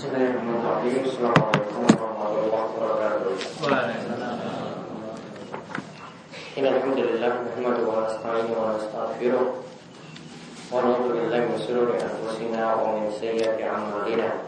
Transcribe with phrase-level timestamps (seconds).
[0.00, 1.04] Bismillahirrahmanirrahim.
[1.04, 3.36] Assalamualaikum warahmatullahi wabarakatuh.
[6.56, 9.60] Innalhamdulillah nahmaduhu wa nasta'inuhu wa nastaghfiruh
[10.72, 14.40] wa na'udzu billahi min shururi anfusina wa min sayyiati a'malina.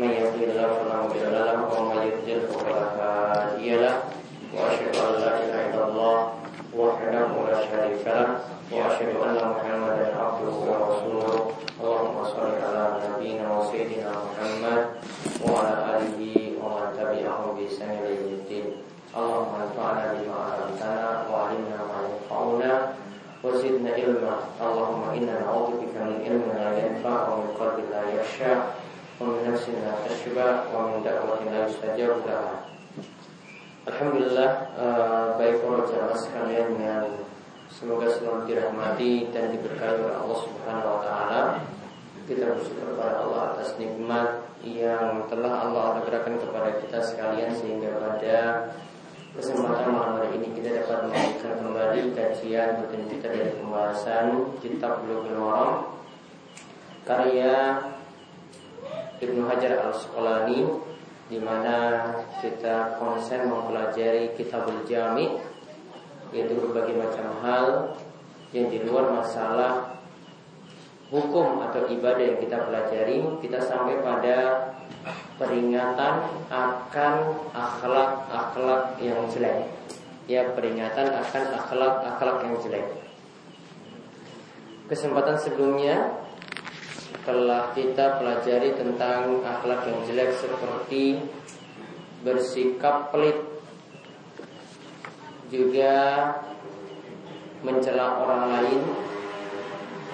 [0.00, 4.00] Man yahdihillahu fala mudilla lahu wa man yudlil fala hadiya lahu.
[4.48, 5.20] Wa asyhadu an
[5.92, 6.40] la
[6.76, 8.36] ilaha illallah wahdahu la syarika lahu
[8.68, 11.56] wa asyhadu anna Muhammadan abduhu wa rasuluh.
[11.80, 14.82] Allahumma shalli ala nabiyyina wa sayyidina Muhammad
[15.40, 18.76] wa ala alihi wa man tabi'ahum bi ihsan ila yaumil
[19.16, 22.72] Allahumma anfa'na bima 'allamtana wa 'allimna ma yanfa'una
[23.40, 24.34] wa zidna ilma.
[24.60, 28.76] Allahumma inna na'udzubika min ilmin la yanfa' wa min qalbin la yakhsha
[33.86, 37.06] Alhamdulillah uh, baik para jamaah sekalian yang
[37.76, 41.40] Semoga selalu dirahmati dan diberkahi oleh Allah Subhanahu wa taala.
[42.24, 48.72] Kita bersyukur kepada Allah atas nikmat yang telah Allah anugerahkan kepada kita sekalian sehingga pada
[49.36, 54.26] kesempatan malam hari ini kita dapat melanjutkan kembali kajian rutin kita dari pembahasan
[54.64, 56.00] kitab Bulughul Maram
[57.04, 57.84] karya
[59.20, 60.64] Ibnu Hajar Al-Asqalani
[61.26, 62.06] di mana
[62.38, 65.34] kita konsen mempelajari Kitabul Jami'
[66.30, 67.66] yaitu berbagai macam hal
[68.54, 69.96] yang di luar masalah
[71.10, 73.18] hukum atau ibadah yang kita pelajari.
[73.42, 74.36] Kita sampai pada
[75.38, 76.14] peringatan
[76.50, 77.14] akan
[77.54, 79.70] akhlak-akhlak yang jelek.
[80.26, 82.86] Ya peringatan akan akhlak-akhlak yang jelek.
[84.86, 86.25] Kesempatan sebelumnya
[87.26, 91.18] telah kita pelajari tentang akhlak yang jelek seperti
[92.22, 93.34] bersikap pelit
[95.50, 95.94] juga
[97.66, 98.80] mencela orang lain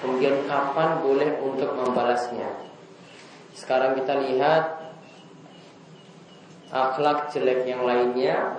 [0.01, 2.49] kemudian kapan boleh untuk membalasnya.
[3.53, 4.81] Sekarang kita lihat
[6.73, 8.57] akhlak jelek yang lainnya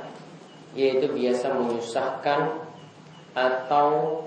[0.78, 2.62] yaitu biasa menyusahkan
[3.34, 4.22] atau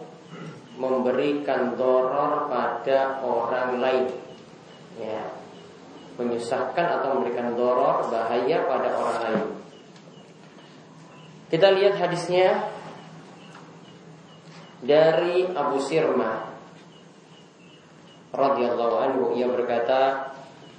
[0.78, 4.27] memberikan doror pada orang lain
[5.02, 5.24] ya.
[6.18, 9.46] Menyusahkan atau memberikan doror bahaya pada orang lain.
[11.48, 12.68] Kita lihat hadisnya
[14.82, 16.52] dari Abu Sirma
[18.34, 19.24] radhiyallahu anhu.
[19.38, 20.34] Ia berkata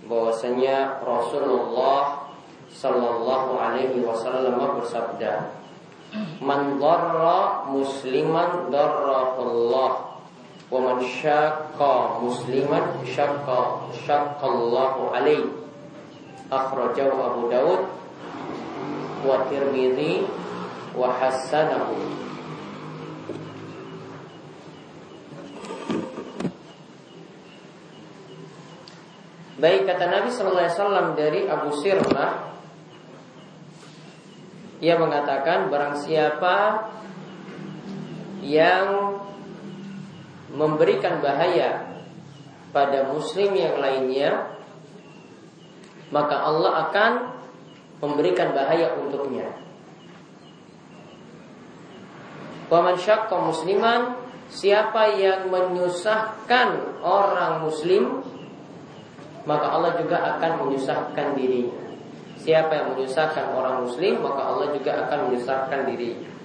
[0.04, 2.28] bahwasanya Rasulullah
[2.68, 5.58] sallallahu alaihi wasallam bersabda
[6.40, 10.17] Man darra musliman darrahullah
[10.70, 15.58] syaqqa musliman syaqqa syaqqallahu alaihi.
[16.48, 17.82] Akhrajahu Abu Daud
[19.20, 20.24] wa Tirmidzi
[20.96, 21.92] wa hasanahu
[29.58, 32.32] Baik kata Nabi Sallallahu Alaihi Wasallam dari Abu Sirmah
[34.78, 36.88] Ia mengatakan barang siapa
[38.40, 39.18] Yang
[40.52, 42.00] Memberikan bahaya
[42.72, 44.56] Pada muslim yang lainnya
[46.08, 47.12] Maka Allah akan
[47.98, 49.50] Memberikan bahaya untuknya.
[52.72, 54.16] Waman syakka musliman
[54.48, 58.24] Siapa yang menyusahkan orang muslim
[59.44, 61.80] Maka Allah juga akan menyusahkan dirinya.
[62.40, 66.37] Siapa yang menyusahkan orang muslim Maka Allah juga akan menyusahkan dirinya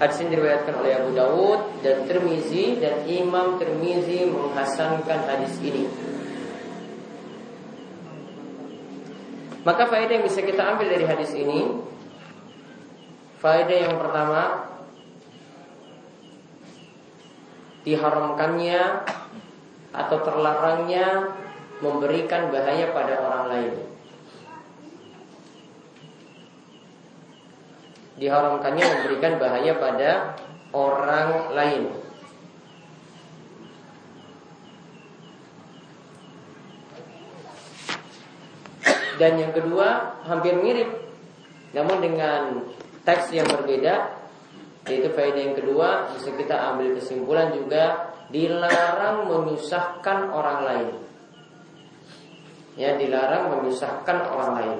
[0.00, 5.84] Hadis ini diriwayatkan oleh Abu Dawud dan Tirmizi dan Imam Tirmizi menghasankan hadis ini.
[9.60, 11.68] Maka faedah yang bisa kita ambil dari hadis ini
[13.40, 14.68] Faedah yang pertama
[17.88, 18.82] diharamkannya
[19.96, 21.32] atau terlarangnya
[21.80, 23.72] memberikan bahaya pada orang lain.
[28.20, 30.36] Diharamkannya memberikan bahaya pada
[30.76, 31.82] orang lain.
[39.16, 41.12] Dan yang kedua hampir mirip
[41.76, 42.64] Namun dengan
[43.04, 44.20] teks yang berbeda
[44.88, 50.88] yaitu faedah yang kedua bisa kita ambil kesimpulan juga dilarang menyusahkan orang lain.
[52.74, 54.78] Ya, dilarang menyusahkan orang lain.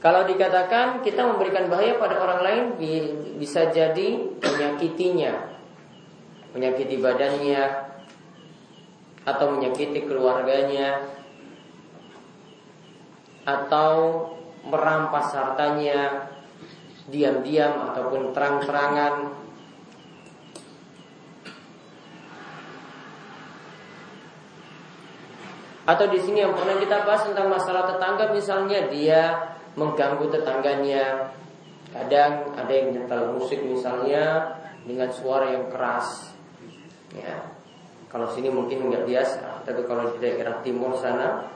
[0.00, 2.64] Kalau dikatakan kita memberikan bahaya pada orang lain
[3.36, 5.60] bisa jadi menyakitinya,
[6.56, 7.92] menyakiti badannya
[9.28, 11.04] atau menyakiti keluarganya
[13.44, 14.24] atau
[14.64, 16.32] merampas hartanya
[17.12, 19.36] diam-diam ataupun terang-terangan.
[25.84, 29.22] Atau di sini yang pernah kita bahas tentang masalah tetangga misalnya dia
[29.74, 31.34] mengganggu tetangganya.
[31.90, 34.54] Kadang ada yang nyetel musik misalnya
[34.86, 36.30] dengan suara yang keras.
[37.14, 37.50] Ya.
[38.10, 41.46] Kalau sini mungkin nggak biasa, tapi kalau di daerah timur sana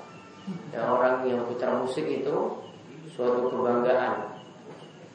[0.71, 2.35] ya orang yang putar musik itu
[3.11, 4.35] suatu kebanggaan.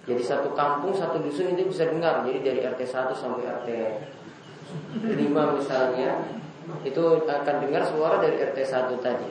[0.08, 2.26] Jadi satu kampung, satu dusun itu bisa dengar.
[2.26, 3.70] Jadi dari RT 1 sampai RT
[5.06, 6.24] 5 misalnya
[6.82, 9.28] itu akan dengar suara dari RT 1 tadi.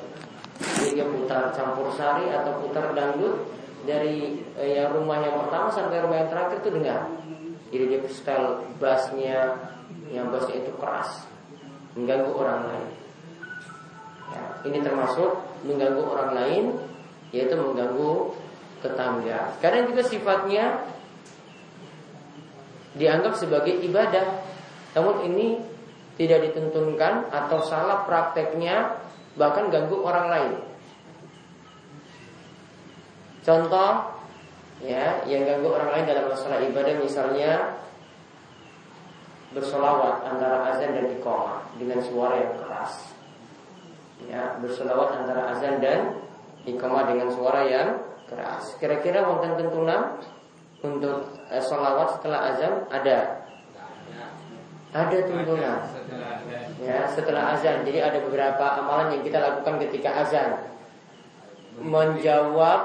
[0.59, 3.47] Jadi dia putar campur sari atau putar dangdut
[3.87, 7.01] dari eh, yang rumah yang pertama sampai rumah yang terakhir itu dengar.
[7.69, 8.49] Jadi dia style
[8.83, 9.55] bassnya
[10.11, 11.29] yang bassnya itu keras,
[11.95, 12.89] mengganggu orang lain.
[14.29, 15.31] Ya, ini termasuk
[15.65, 16.65] mengganggu orang lain,
[17.31, 18.35] yaitu mengganggu
[18.81, 19.57] tetangga.
[19.61, 20.65] Karena juga sifatnya
[22.99, 24.27] dianggap sebagai ibadah.
[24.97, 25.61] Namun ini
[26.19, 29.08] tidak ditentukan atau salah prakteknya
[29.39, 30.53] bahkan ganggu orang lain.
[33.47, 34.19] Contoh
[34.85, 37.81] ya yang ganggu orang lain dalam masalah ibadah misalnya
[39.57, 42.93] bersolawat antara azan dan iqamah dengan suara yang keras.
[44.29, 46.21] Ya, bersolawat antara azan dan
[46.69, 47.89] iqamah dengan suara yang
[48.29, 48.77] keras.
[48.77, 50.21] Kira-kira wonten tentunan
[50.85, 53.49] untuk eh, solawat setelah azan ada
[54.93, 55.98] ada tuntunan.
[56.83, 57.83] Ya, setelah azan.
[57.83, 60.51] Jadi ada beberapa amalan yang kita lakukan ketika azan.
[61.79, 62.81] Menjawab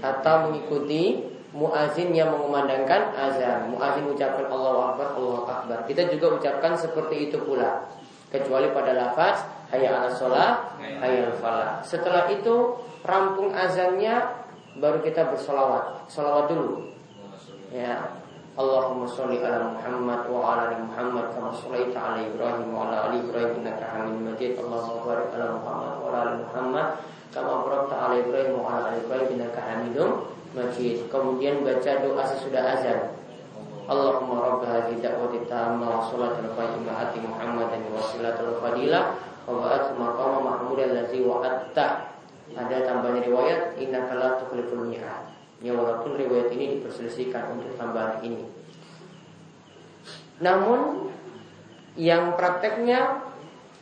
[0.00, 3.72] atau mengikuti muazin yang mengumandangkan azan.
[3.72, 5.78] Muazin ucapkan Allah Akbar, Allah Akbar.
[5.88, 7.88] Kita juga ucapkan seperti itu pula.
[8.28, 9.40] Kecuali pada lafaz
[9.72, 11.80] hayya ala sholat, hayya falah.
[11.80, 14.20] Setelah itu rampung azannya
[14.76, 16.08] baru kita bersolawat.
[16.12, 16.92] Solawat dulu.
[17.72, 18.17] Ya,
[18.58, 20.26] Allahumma sholli ala Muhammad
[21.30, 24.58] kama shallaita ala Ibrahim wa ala ali Ibrahim innaka Hamidum Majid.
[24.58, 26.86] Allahumma barik ala Muhammad wa ala ali Muhammad
[27.30, 30.10] kama barakta ala Ibrahim wa ala ali Ibrahim innaka Hamidum
[30.58, 31.06] Majid.
[31.06, 33.14] Kemudian baca doa sesudah azan.
[33.86, 39.94] Allahumma rabb hadhihi da'wati tamma wa salatul fatimah ati Muhammadan wa silatul fadilah wa ba'at
[39.94, 42.10] maqama mahmud allazi wa'atta.
[42.58, 45.37] Ada tambahan riwayat innaka la tukhliful mi'ad.
[45.58, 48.46] Ya walaupun riwayat ini diperselisihkan untuk tambahan ini.
[50.38, 51.10] Namun
[51.98, 53.26] yang prakteknya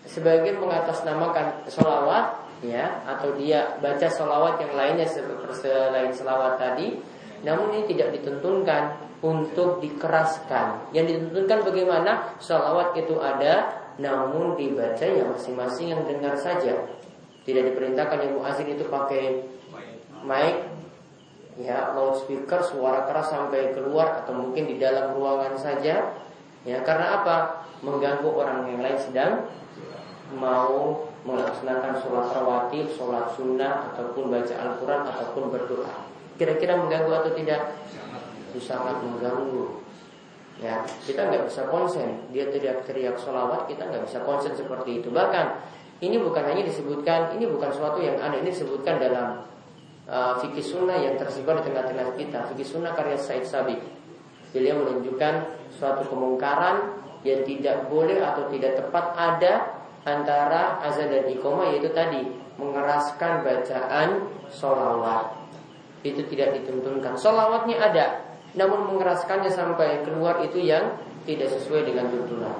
[0.09, 6.97] sebagian mengatasnamakan solawat ya atau dia baca solawat yang lainnya selain solawat tadi
[7.45, 10.93] namun ini tidak ditentukan untuk dikeraskan.
[10.93, 12.37] Yang ditentukan bagaimana?
[12.41, 16.75] Solawat itu ada namun dibaca ya masing-masing yang dengar saja.
[17.47, 19.47] Tidak diperintahkan yang muazin itu pakai
[20.27, 20.55] mic
[21.57, 26.13] ya loudspeaker suara keras sampai keluar atau mungkin di dalam ruangan saja.
[26.67, 27.67] Ya karena apa?
[27.81, 29.47] Mengganggu orang yang lain sedang
[30.35, 35.93] mau melaksanakan sholat rawatib, sholat sunnah ataupun baca Al-Quran ataupun berdoa.
[36.37, 37.77] Kira-kira mengganggu atau tidak?
[38.53, 39.87] Itu sangat mengganggu.
[40.57, 42.27] Ya kita nggak bisa konsen.
[42.33, 45.09] Dia tidak teriak sholawat kita nggak bisa konsen seperti itu.
[45.13, 45.47] Bahkan
[46.01, 49.45] ini bukan hanya disebutkan ini bukan suatu yang aneh ini disebutkan dalam
[50.11, 52.39] uh, fikih sunnah yang tersebar di tengah-tengah kita.
[52.55, 53.79] Fikih sunnah karya Said Sabiq.
[54.55, 55.35] Beliau menunjukkan
[55.77, 59.55] suatu kemungkaran yang tidak boleh atau tidak tepat ada
[60.07, 62.23] antara azan dan iqamah yaitu tadi
[62.57, 65.35] mengeraskan bacaan solawat
[66.07, 67.19] itu tidak dituntunkan.
[67.19, 68.07] Solawatnya ada
[68.57, 70.97] namun mengeraskannya sampai keluar itu yang
[71.27, 72.55] tidak sesuai dengan tuntunan.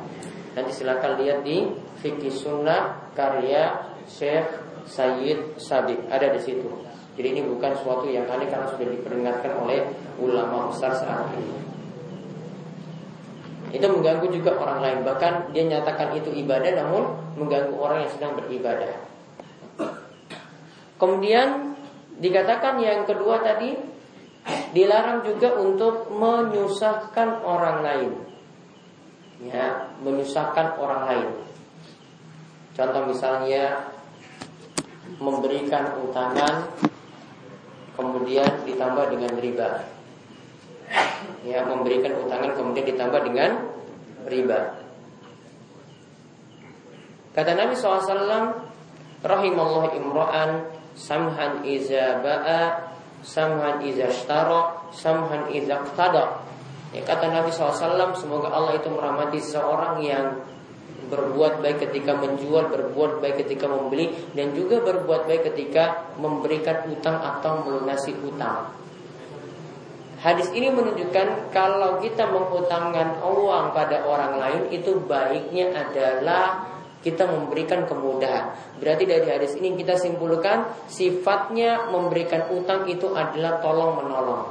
[0.59, 1.71] Nanti silakan lihat di
[2.03, 4.51] fikih sunnah karya Syekh
[4.91, 6.69] Sayyid Sabiq ada di situ
[7.17, 9.89] jadi ini bukan suatu yang aneh karena sudah diperingatkan oleh
[10.21, 11.57] ulama besar saat ini.
[13.73, 14.99] Itu mengganggu juga orang lain.
[15.01, 19.01] Bahkan dia nyatakan itu ibadah namun mengganggu orang yang sedang beribadah.
[21.01, 21.77] Kemudian
[22.21, 23.77] dikatakan yang kedua tadi
[24.77, 28.13] dilarang juga untuk menyusahkan orang lain.
[29.41, 31.29] Ya, menyusahkan orang lain.
[32.77, 33.89] Contoh misalnya
[35.17, 36.69] memberikan utangan
[37.97, 39.71] kemudian ditambah dengan riba.
[41.43, 43.51] Ya, memberikan utangan kemudian ditambah dengan
[44.29, 44.79] riba.
[47.35, 48.65] Kata Nabi SAW,
[49.25, 50.51] Rahimallah imra'an
[50.95, 52.93] samhan iza ba'a,
[53.25, 56.47] samhan iza shtara, samhan iza qtada.
[56.95, 60.41] Ya, kata Nabi SAW, semoga Allah itu merahmati seorang yang
[61.07, 67.23] berbuat baik ketika menjual, berbuat baik ketika membeli, dan juga berbuat baik ketika memberikan utang
[67.23, 68.75] atau melunasi utang.
[70.17, 76.67] Hadis ini menunjukkan kalau kita mengutangkan uang pada orang lain itu baiknya adalah
[77.07, 78.51] kita memberikan kemudahan.
[78.83, 84.45] Berarti dari hadis ini kita simpulkan sifatnya memberikan utang itu adalah tolong menolong.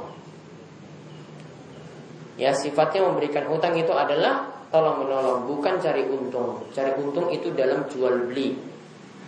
[2.40, 6.64] Ya, sifatnya memberikan utang itu adalah tolong menolong, bukan cari untung.
[6.74, 8.56] Cari untung itu dalam jual beli.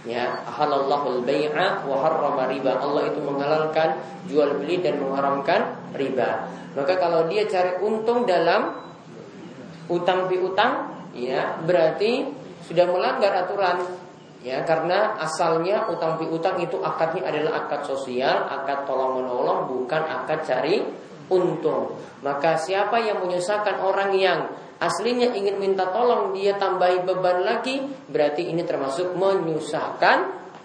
[0.06, 2.78] Ya, halallahu al-bai'a wa harrama riba.
[2.78, 3.98] Allah itu menghalalkan
[4.30, 6.48] jual beli dan mengharamkan riba.
[6.78, 8.78] Maka kalau dia cari untung dalam
[9.90, 12.30] utang piutang, ya, berarti
[12.68, 13.80] sudah melanggar aturan
[14.38, 20.46] ya karena asalnya utang piutang itu akadnya adalah akad sosial, akad tolong menolong bukan akad
[20.46, 20.84] cari
[21.32, 21.96] untung.
[22.22, 24.46] Maka siapa yang menyusahkan orang yang
[24.78, 30.18] aslinya ingin minta tolong dia tambahi beban lagi, berarti ini termasuk menyusahkan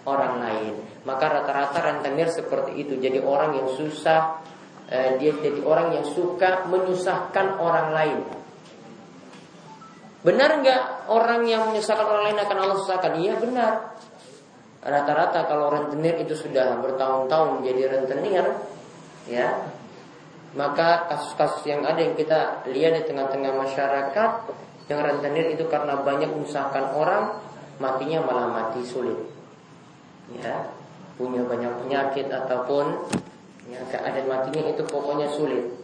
[0.06, 0.74] orang lain.
[1.04, 2.96] Maka rata-rata rentenir seperti itu.
[2.96, 4.40] Jadi orang yang susah,
[4.88, 8.20] eh, dia jadi orang yang suka menyusahkan orang lain.
[10.24, 13.12] Benar nggak orang yang menyusahkan orang lain akan Allah susahkan?
[13.20, 13.72] Iya benar.
[14.84, 18.44] Rata-rata kalau rentenir itu sudah bertahun-tahun jadi rentenir,
[19.28, 19.68] ya,
[20.54, 24.30] maka kasus-kasus yang ada yang kita lihat di tengah-tengah masyarakat
[24.86, 27.42] yang rentenir itu karena banyak menyusahkan orang,
[27.82, 29.18] matinya malah mati sulit.
[30.38, 30.70] Ya,
[31.18, 33.10] punya banyak penyakit ataupun
[33.66, 35.74] ya, keadaan matinya itu pokoknya sulit.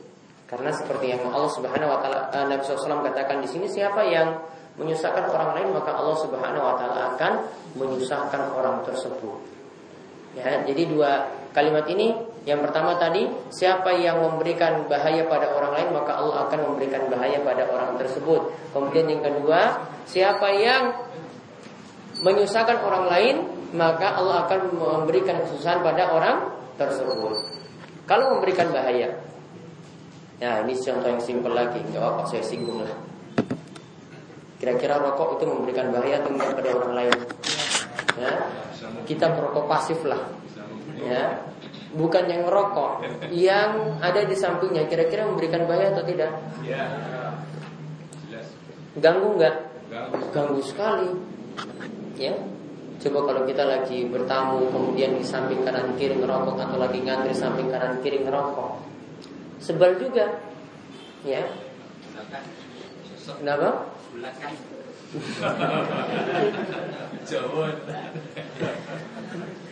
[0.47, 4.35] Karena seperti yang Allah Subhanahu wa taala uh, Nabi SAW katakan di sini siapa yang
[4.79, 7.33] menyusahkan orang lain maka Allah Subhanahu wa taala akan
[7.79, 9.39] menyusahkan orang tersebut.
[10.39, 12.15] Ya, jadi dua kalimat ini
[12.49, 17.41] yang pertama tadi siapa yang memberikan bahaya pada orang lain maka Allah akan memberikan bahaya
[17.45, 18.49] pada orang tersebut.
[18.73, 20.97] Kemudian yang kedua, siapa yang
[22.25, 23.37] menyusahkan orang lain
[23.77, 26.49] maka Allah akan memberikan kesusahan pada orang
[26.81, 27.37] tersebut.
[28.09, 29.21] Kalau memberikan bahaya,
[30.41, 32.97] Ya ini contoh yang simpel lagi Gak apa saya singgung lah
[34.57, 37.17] Kira-kira rokok itu memberikan bahaya atau enggak pada orang lain
[38.17, 38.33] ya?
[39.05, 40.21] Kita perokok pasif lah
[41.01, 41.49] ya
[41.91, 43.03] Bukan yang rokok
[43.35, 44.87] Yang ada di sampingnya.
[44.87, 46.31] Kira-kira memberikan bahaya atau tidak?
[48.99, 49.57] Ganggu nggak?
[50.31, 50.61] Ganggu.
[50.63, 51.11] Sekali.
[52.21, 52.37] Ya
[53.01, 57.73] Coba kalau kita lagi bertamu Kemudian di samping kanan kiri ngerokok Atau lagi ngantri samping
[57.73, 58.87] kanan kiri ngerokok.
[59.61, 60.41] Sebel juga.
[61.25, 61.45] Ya.
[63.41, 63.89] Kenapa?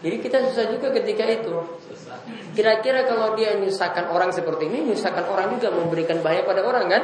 [0.00, 1.54] Jadi kita susah juga ketika itu.
[2.56, 7.02] Kira-kira kalau dia menyusahkan orang seperti ini, menyusahkan orang juga memberikan bahaya pada orang kan?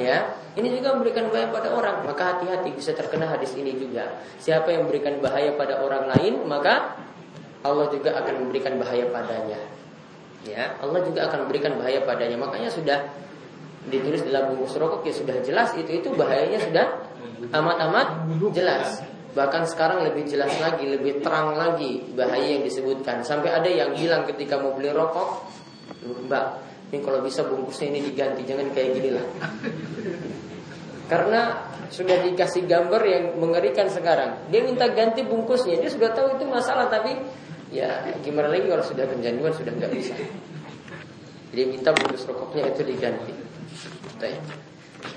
[0.00, 2.08] Ya, ini juga memberikan bahaya pada orang.
[2.08, 4.24] Maka hati-hati bisa terkena hadis ini juga.
[4.40, 6.96] Siapa yang memberikan bahaya pada orang lain, maka
[7.62, 9.60] Allah juga akan memberikan bahaya padanya
[10.46, 12.98] ya Allah juga akan memberikan bahaya padanya makanya sudah
[13.86, 16.86] ditulis dalam bungkus rokok ya sudah jelas itu itu bahayanya sudah
[17.50, 18.06] amat-amat
[18.54, 23.96] jelas bahkan sekarang lebih jelas lagi lebih terang lagi bahaya yang disebutkan sampai ada yang
[23.96, 25.48] bilang ketika mau beli rokok
[26.28, 26.46] mbak
[26.92, 29.26] ini kalau bisa bungkusnya ini diganti jangan kayak gini lah
[31.08, 31.40] karena
[31.88, 36.92] sudah dikasih gambar yang mengerikan sekarang dia minta ganti bungkusnya dia sudah tahu itu masalah
[36.92, 37.16] tapi
[37.72, 40.14] ya gimana lagi kalau sudah kecanduan sudah nggak bisa.
[41.52, 43.32] Jadi minta bungkus rokoknya itu diganti.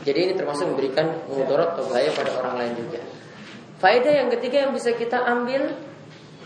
[0.02, 3.00] Jadi ini termasuk memberikan mudarat atau bahaya pada orang lain juga.
[3.86, 5.70] Faedah yang ketiga yang bisa kita ambil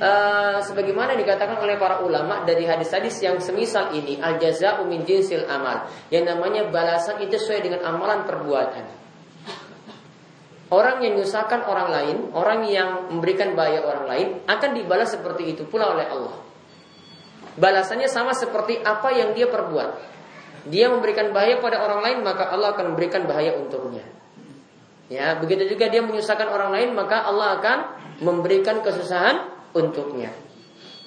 [0.04, 5.48] uh, sebagaimana dikatakan oleh para ulama dari hadis-hadis yang semisal ini al jazaa'u min jinsil
[5.48, 5.88] amal.
[6.12, 8.84] Yang namanya balasan itu sesuai dengan amalan perbuatan.
[10.68, 15.64] Orang yang menyusahkan orang lain, orang yang memberikan bahaya orang lain akan dibalas seperti itu
[15.64, 16.44] pula oleh Allah.
[17.56, 20.12] Balasannya sama seperti apa yang dia perbuat.
[20.68, 24.19] Dia memberikan bahaya pada orang lain, maka Allah akan memberikan bahaya untuknya.
[25.10, 27.78] Ya, begitu juga dia menyusahkan orang lain, maka Allah akan
[28.22, 29.42] memberikan kesusahan
[29.74, 30.30] untuknya.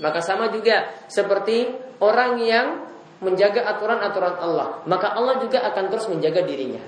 [0.02, 1.70] Maka sama juga seperti
[2.02, 2.66] orang yang
[3.22, 6.82] menjaga aturan-aturan Allah, maka Allah juga akan terus menjaga dirinya.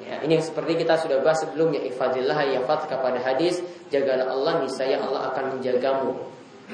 [0.00, 3.60] Ya, ini yang seperti kita sudah bahas sebelumnya ifadillah yafat kepada hadis
[3.92, 6.16] jagalah Allah niscaya Allah akan menjagamu.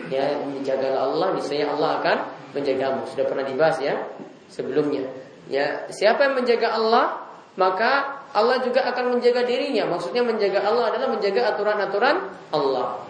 [0.06, 2.16] Ya, jagalah Allah niscaya Allah akan
[2.54, 3.02] menjagamu.
[3.10, 3.98] Sudah pernah dibahas ya
[4.46, 5.10] sebelumnya.
[5.50, 7.26] Ya, siapa yang menjaga Allah,
[7.58, 9.88] maka Allah juga akan menjaga dirinya.
[9.88, 12.16] Maksudnya menjaga Allah adalah menjaga aturan-aturan
[12.52, 13.00] Allah.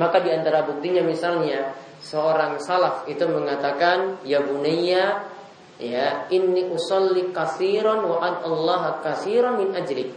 [0.00, 5.24] Maka di antara buktinya misalnya seorang salaf itu mengatakan ya bunayya
[5.76, 10.08] ya inni usolli kasiron wa an Allah kasiron min ajlik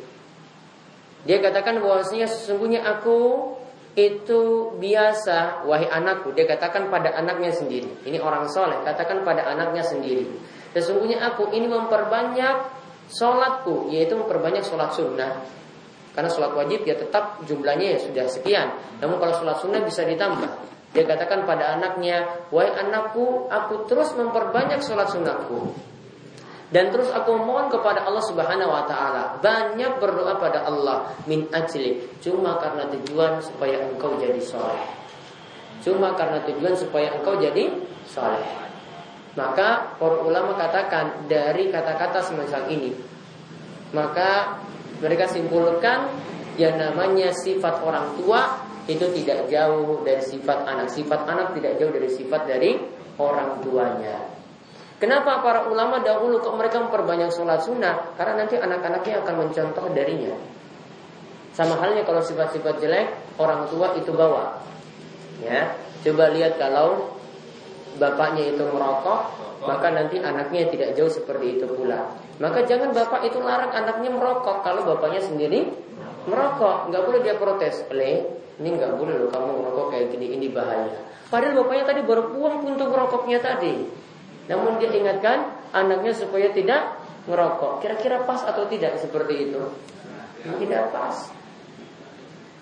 [1.28, 3.52] dia katakan bahwasanya sesungguhnya aku
[4.00, 9.84] itu biasa wahai anakku dia katakan pada anaknya sendiri ini orang soleh katakan pada anaknya
[9.84, 10.24] sendiri
[10.72, 12.79] sesungguhnya aku ini memperbanyak
[13.10, 15.44] sholatku yaitu memperbanyak sholat sunnah
[16.14, 18.76] Karena sholat wajib ya tetap jumlahnya ya sudah sekian.
[19.00, 20.52] Namun kalau sholat sunnah bisa ditambah.
[20.90, 25.70] Dia katakan pada anaknya, wahai anakku, aku terus memperbanyak sholat sunnahku.
[26.70, 32.06] Dan terus aku mohon kepada Allah Subhanahu wa taala, banyak berdoa pada Allah min ajli,
[32.22, 34.86] cuma karena tujuan supaya engkau jadi soleh.
[35.82, 37.74] Cuma karena tujuan supaya engkau jadi
[38.06, 38.69] soleh.
[39.38, 42.92] Maka para ulama katakan dari kata-kata semacam ini,
[43.94, 44.58] maka
[45.00, 46.10] mereka simpulkan
[46.58, 48.58] yang namanya sifat orang tua
[48.90, 50.90] itu tidak jauh dari sifat anak.
[50.90, 52.72] Sifat anak tidak jauh dari sifat dari
[53.22, 54.18] orang tuanya.
[55.00, 58.12] Kenapa para ulama dahulu kok mereka memperbanyak sholat sunnah?
[58.20, 60.36] Karena nanti anak-anaknya akan mencontoh darinya.
[61.56, 63.08] Sama halnya kalau sifat-sifat jelek,
[63.40, 64.60] orang tua itu bawa.
[65.40, 65.72] Ya,
[66.04, 67.19] coba lihat kalau
[68.00, 69.20] bapaknya itu merokok,
[69.68, 72.16] maka nanti anaknya tidak jauh seperti itu pula.
[72.40, 75.68] Maka jangan bapak itu larang anaknya merokok kalau bapaknya sendiri
[76.26, 77.84] merokok, nggak boleh dia protes.
[77.92, 81.04] Le, ini nggak boleh loh kamu merokok kayak gini, ini bahaya.
[81.28, 83.76] Padahal bapaknya tadi baru buang untuk merokoknya tadi.
[84.50, 86.98] Namun dia ingatkan anaknya supaya tidak
[87.30, 87.86] merokok.
[87.86, 89.62] Kira-kira pas atau tidak seperti itu?
[90.42, 91.30] Tidak pas.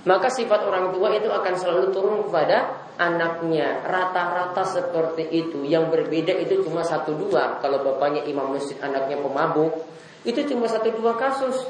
[0.08, 3.86] Maka sifat orang tua itu akan selalu turun kepada anaknya.
[3.86, 5.63] Rata-rata seperti itu.
[5.63, 7.62] Yang berbeda itu cuma satu dua.
[7.62, 9.86] Kalau bapaknya imam masjid, anaknya pemabuk,
[10.25, 11.70] itu cuma satu dua kasus.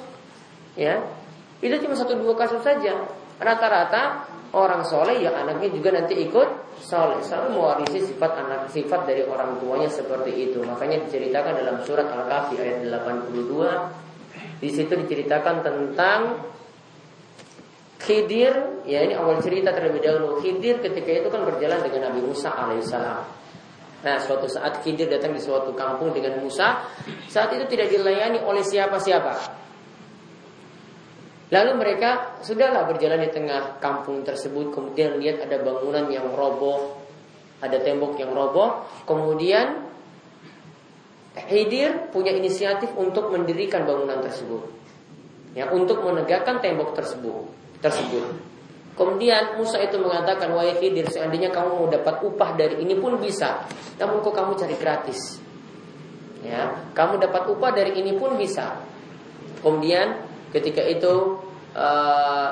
[0.74, 1.04] Ya,
[1.60, 3.06] itu cuma satu dua kasus saja.
[3.38, 7.20] Rata-rata orang soleh ya anaknya juga nanti ikut soleh.
[7.22, 10.64] Selalu mewarisi sifat anak sifat dari orang tuanya seperti itu.
[10.64, 14.08] Makanya diceritakan dalam surat Al-Kahfi ayat 82.
[14.58, 16.42] Di situ diceritakan tentang
[17.98, 20.38] Khidir, ya ini awal cerita terlebih dahulu.
[20.38, 23.26] Khidir ketika itu kan berjalan dengan Nabi Musa alaihissalam.
[24.06, 26.86] Nah, suatu saat Khidir datang di suatu kampung dengan Musa.
[27.26, 29.58] Saat itu tidak dilayani oleh siapa-siapa.
[31.48, 37.00] Lalu mereka sudahlah berjalan di tengah kampung tersebut Kemudian lihat ada bangunan yang roboh
[37.64, 39.88] Ada tembok yang roboh Kemudian
[41.48, 44.60] Hidir punya inisiatif untuk mendirikan bangunan tersebut
[45.56, 47.48] ya, Untuk menegakkan tembok tersebut
[47.84, 48.46] tersebut
[48.98, 53.62] Kemudian Musa itu mengatakan Wahai Hidir seandainya kamu mau dapat upah dari ini pun bisa
[54.02, 55.38] Namun kok kamu cari gratis?
[56.42, 58.78] Ya, kamu dapat upah dari ini pun bisa.
[59.62, 61.44] Kemudian Ketika itu
[61.76, 62.52] uh,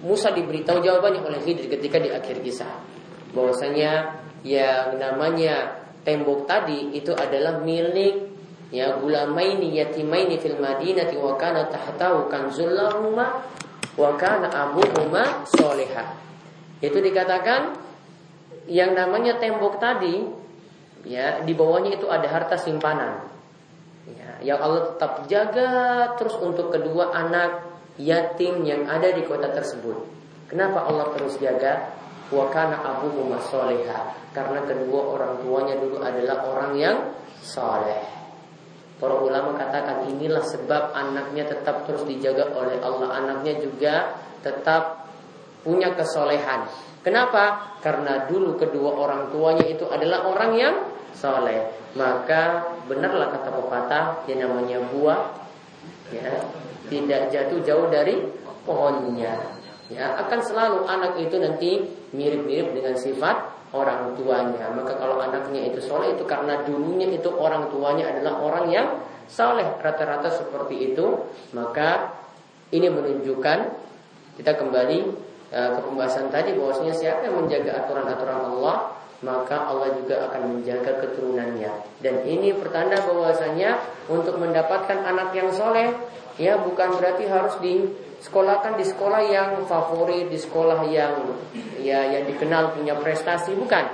[0.00, 2.72] Musa diberitahu jawabannya oleh Khidir ketika di akhir kisah.
[3.36, 8.32] Bahwasanya yang namanya tembok tadi itu adalah milik
[8.72, 13.44] ya gulamaini yatimaini fil madinati wa kana tahtahu kanzul lahuma
[14.00, 16.16] wa kana abuhuma solehah.
[16.80, 17.76] Itu dikatakan
[18.64, 20.24] yang namanya tembok tadi
[21.04, 23.30] ya di bawahnya itu ada harta simpanan
[24.40, 25.70] yang Allah tetap jaga
[26.16, 27.68] terus untuk kedua anak
[28.00, 29.96] yatim yang ada di kota tersebut.
[30.48, 31.94] Kenapa Allah terus jaga?
[32.30, 36.96] Wa kana abuhuma soleha Karena kedua orang tuanya dulu adalah orang yang
[37.42, 38.19] soleh.
[39.00, 43.16] Para ulama katakan inilah sebab anaknya tetap terus dijaga oleh Allah.
[43.16, 45.08] Anaknya juga tetap
[45.64, 46.68] punya kesolehan.
[47.00, 47.74] Kenapa?
[47.80, 50.74] Karena dulu kedua orang tuanya itu adalah orang yang
[51.16, 55.20] soleh maka benarlah kata pepatah yang namanya buah
[56.14, 56.46] ya
[56.86, 58.14] tidak jatuh jauh dari
[58.62, 59.34] pohonnya
[59.90, 61.70] ya akan selalu anak itu nanti
[62.14, 63.36] mirip-mirip dengan sifat
[63.70, 64.70] orang tuanya.
[64.74, 68.86] Maka kalau anaknya itu soleh itu karena dulunya itu orang tuanya adalah orang yang
[69.30, 69.66] soleh.
[69.78, 71.26] Rata-rata seperti itu.
[71.54, 72.14] Maka
[72.74, 73.58] ini menunjukkan
[74.38, 74.98] kita kembali
[75.54, 80.96] uh, ke pembahasan tadi bahwasanya siapa yang menjaga aturan-aturan Allah maka Allah juga akan menjaga
[81.04, 82.00] keturunannya.
[82.00, 83.76] Dan ini pertanda bahwasanya
[84.08, 85.92] untuk mendapatkan anak yang soleh,
[86.40, 87.84] ya bukan berarti harus di
[88.20, 91.24] sekolahkan di sekolah yang favorit, di sekolah yang
[91.80, 93.88] ya yang dikenal punya prestasi, bukan.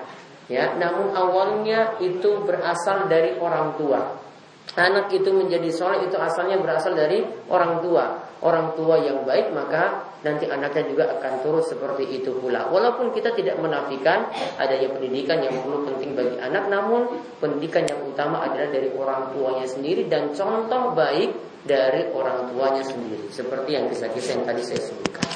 [0.46, 4.25] Ya, namun awalnya itu berasal dari orang tua.
[4.74, 8.18] Anak itu menjadi soleh itu asalnya berasal dari orang tua.
[8.42, 12.66] Orang tua yang baik maka nanti anaknya juga akan turut seperti itu pula.
[12.68, 14.26] Walaupun kita tidak menafikan
[14.58, 19.66] adanya pendidikan yang perlu penting bagi anak, namun pendidikan yang utama adalah dari orang tuanya
[19.70, 21.30] sendiri dan contoh baik
[21.62, 23.30] dari orang tuanya sendiri.
[23.30, 25.30] Seperti yang kisah-kisah yang tadi saya sebutkan.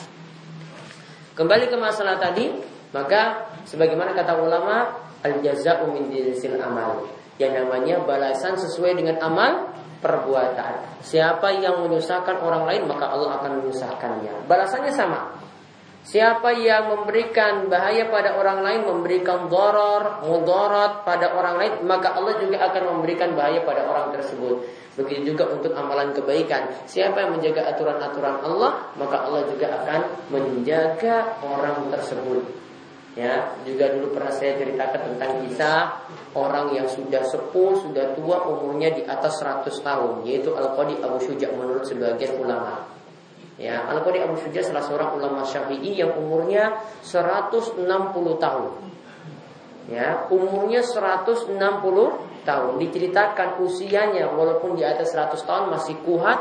[1.39, 2.53] Kembali ke masalah tadi,
[2.93, 4.91] maka sebagaimana kata ulama,
[5.25, 6.13] al-jaza'u min
[6.61, 7.20] amal.
[7.41, 9.73] Yang namanya balasan sesuai dengan amal
[10.05, 11.01] perbuatan.
[11.01, 14.45] Siapa yang menyusahkan orang lain maka Allah akan menyusahkannya.
[14.45, 15.21] Balasannya sama.
[16.01, 22.41] Siapa yang memberikan bahaya pada orang lain, memberikan doror, mudarat pada orang lain, maka Allah
[22.41, 24.65] juga akan memberikan bahaya pada orang tersebut.
[24.97, 26.73] Begitu juga untuk amalan kebaikan.
[26.89, 30.01] Siapa yang menjaga aturan-aturan Allah, maka Allah juga akan
[30.33, 32.49] menjaga orang tersebut.
[33.21, 35.93] Ya, juga dulu pernah saya ceritakan tentang kisah
[36.33, 41.53] orang yang sudah sepuh, sudah tua, umurnya di atas 100 tahun, yaitu Al-Qadi Abu Syuja
[41.53, 42.89] menurut sebagian ulama.
[43.61, 47.77] Ya, Al-Qadi Abu Suja salah seorang ulama Syafi'i yang umurnya 160
[48.41, 48.73] tahun.
[49.93, 51.61] Ya, umurnya 160
[52.49, 52.73] tahun.
[52.81, 56.41] Diceritakan usianya walaupun di atas 100 tahun masih kuat,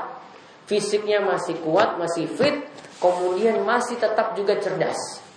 [0.63, 2.71] fisiknya masih kuat, masih fit,
[3.03, 5.27] kemudian masih tetap juga cerdas.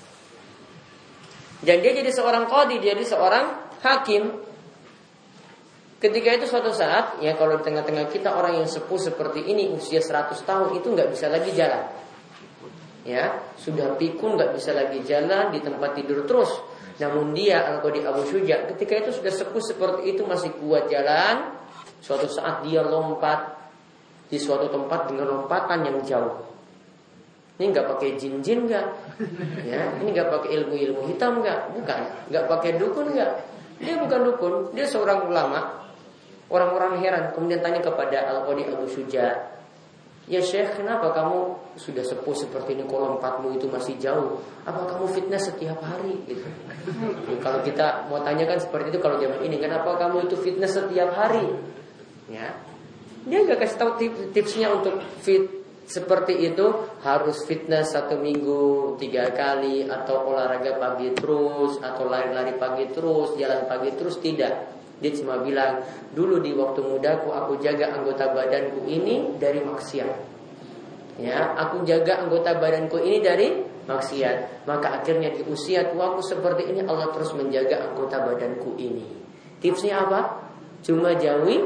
[1.63, 3.45] Dan dia jadi seorang qadi, dia jadi seorang
[3.87, 4.43] hakim
[6.03, 10.03] Ketika itu suatu saat, ya kalau di tengah-tengah kita orang yang sepuh seperti ini usia
[10.03, 11.95] 100 tahun itu nggak bisa lagi jalan.
[13.07, 16.51] Ya, sudah pikun nggak bisa lagi jalan di tempat tidur terus.
[16.99, 21.55] Namun dia Al-Qadi Abu Syuja ketika itu sudah sepuh seperti itu masih kuat jalan.
[22.03, 23.63] Suatu saat dia lompat
[24.27, 26.43] di suatu tempat dengan lompatan yang jauh.
[27.61, 28.87] Ini nggak pakai jin-jin nggak?
[29.69, 31.77] Ya, ini nggak pakai ilmu-ilmu hitam nggak?
[31.77, 32.01] Bukan,
[32.33, 33.33] nggak pakai dukun nggak?
[33.83, 35.85] Dia bukan dukun, dia seorang ulama.
[36.53, 37.33] Orang-orang heran.
[37.33, 39.53] Kemudian tanya kepada Al-Qadi Abu Suja
[40.31, 42.87] Ya Syekh kenapa kamu sudah sepuh seperti ini?
[42.87, 44.39] Kalau lompatmu itu masih jauh.
[44.63, 46.15] Apa kamu fitness setiap hari?
[46.31, 46.47] Gitu.
[47.43, 51.43] Kalau kita mau tanyakan seperti itu Kalau zaman ini kenapa kamu itu fitness setiap hari?
[52.31, 52.55] Ya.
[53.27, 53.91] Dia nggak kasih tahu
[54.31, 55.62] tipsnya untuk fit
[55.93, 56.67] seperti itu
[57.05, 63.69] harus fitness satu minggu tiga kali atau olahraga pagi terus atau lari-lari pagi terus jalan
[63.69, 65.83] pagi terus tidak dia cuma bilang,
[66.15, 70.31] dulu di waktu mudaku aku jaga anggota badanku ini dari maksiat.
[71.19, 73.51] Ya, aku jaga anggota badanku ini dari
[73.91, 74.63] maksiat.
[74.63, 79.03] Maka akhirnya di usia tuaku seperti ini Allah terus menjaga anggota badanku ini.
[79.59, 80.39] Tipsnya apa?
[80.87, 81.59] Cuma jauhi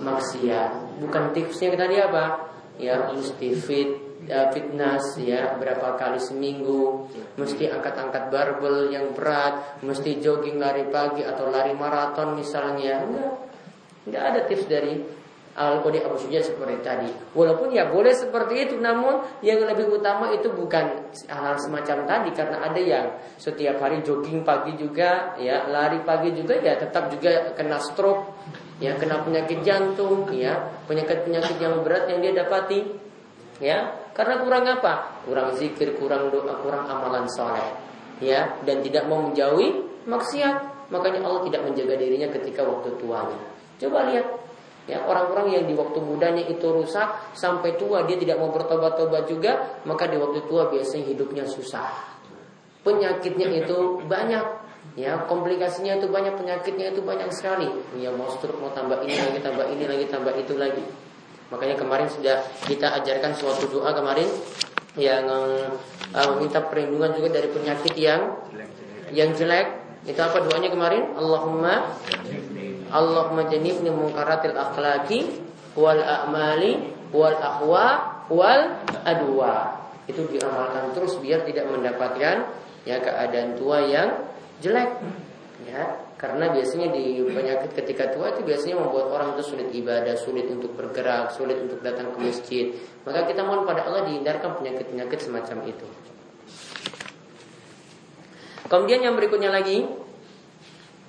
[0.00, 1.04] maksiat.
[1.04, 2.53] Bukan tipsnya tadi apa?
[2.74, 3.90] Ya, mesti fit,
[4.26, 7.06] uh, fitness ya berapa kali seminggu.
[7.38, 13.06] Mesti angkat-angkat barbel yang berat mesti jogging lari pagi atau lari maraton misalnya.
[14.04, 15.00] Enggak ada tips dari
[15.54, 17.06] Al-Qadi Abu Suja seperti tadi.
[17.30, 22.58] Walaupun ya boleh seperti itu Namun yang lebih utama itu bukan hal semacam tadi Karena
[22.66, 23.06] ada yang
[23.38, 28.33] setiap hari jogging pagi juga ya Lari pagi juga ya tetap juga kena stroke
[28.78, 30.58] ya Kena penyakit jantung ya
[30.90, 32.80] Penyakit-penyakit yang berat yang dia dapati
[33.62, 35.26] Ya karena kurang apa?
[35.26, 37.66] Kurang zikir, kurang doa, kurang amalan soleh.
[38.22, 40.88] Ya, dan tidak mau menjauhi maksiat.
[40.94, 43.38] Makanya Allah tidak menjaga dirinya ketika waktu tuanya.
[43.82, 44.46] Coba lihat
[44.84, 49.80] Ya, orang-orang yang di waktu mudanya itu rusak sampai tua dia tidak mau bertobat-tobat juga,
[49.88, 51.88] maka di waktu tua biasanya hidupnya susah.
[52.84, 54.44] Penyakitnya itu banyak,
[54.94, 57.66] ya komplikasinya itu banyak, penyakitnya itu banyak sekali.
[57.98, 60.84] Ya mau stroke, mau tambah ini lagi, tambah ini lagi, tambah itu lagi.
[61.50, 64.26] Makanya kemarin sudah kita ajarkan suatu doa kemarin
[64.94, 65.26] yang
[66.14, 68.38] uh, meminta perlindungan juga dari penyakit yang
[69.10, 69.82] yang jelek.
[70.04, 71.16] Itu apa doanya kemarin?
[71.16, 71.96] Allahumma
[72.94, 75.42] Allahumma janibni munkaratil akhlaki
[75.74, 77.86] wal a'mali wal ahwa
[78.30, 78.62] wal
[79.02, 79.80] adwa.
[80.04, 82.50] Itu diamalkan terus biar tidak mendapatkan
[82.84, 84.90] ya keadaan tua yang jelek.
[85.64, 90.44] Ya, karena biasanya di penyakit ketika tua itu biasanya membuat orang itu sulit ibadah, sulit
[90.50, 92.74] untuk bergerak, sulit untuk datang ke masjid.
[93.08, 95.88] Maka kita mohon pada Allah dihindarkan penyakit-penyakit semacam itu.
[98.68, 99.88] Kemudian yang berikutnya lagi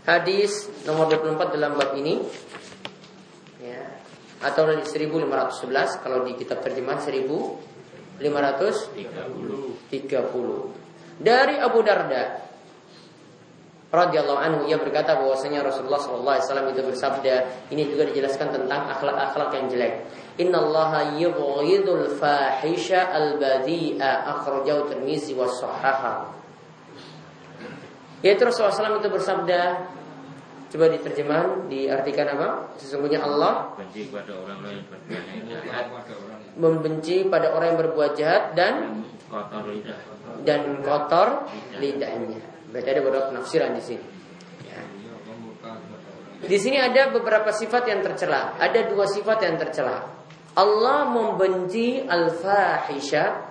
[0.06, 2.22] hadis nomor 24 dalam bab ini
[3.64, 3.82] ya,
[4.46, 8.22] atau 1511 kalau di kitab terjemahan 1530
[11.20, 12.46] dari Abu Darda
[13.96, 17.36] radhiyallahu anhu ia berkata bahwasanya Rasulullah sallallahu alaihi wasallam itu bersabda
[17.72, 19.94] ini juga dijelaskan tentang akhlak-akhlak yang jelek
[20.36, 26.36] innallaha yubghidul fahisha al-badhi'a akhrajahu Tirmizi wa sahaha
[28.20, 29.62] yaitu Rasulullah SAW itu bersabda
[30.66, 32.74] Coba diterjemahkan, diartikan apa?
[32.76, 35.08] Sesungguhnya Allah membenci pada orang yang berbuat
[35.64, 35.86] jahat,
[36.60, 38.74] membenci pada orang yang berbuat jahat dan
[39.32, 40.00] kotor lidah
[40.44, 41.48] dan kotor
[41.80, 42.55] lidahnya.
[42.76, 44.04] Berarti ada beberapa penafsiran di sini.
[44.68, 44.84] Ya.
[46.44, 48.60] Di sini ada beberapa sifat yang tercela.
[48.60, 50.12] Ada dua sifat yang tercela.
[50.60, 53.48] Allah membenci al-fahisha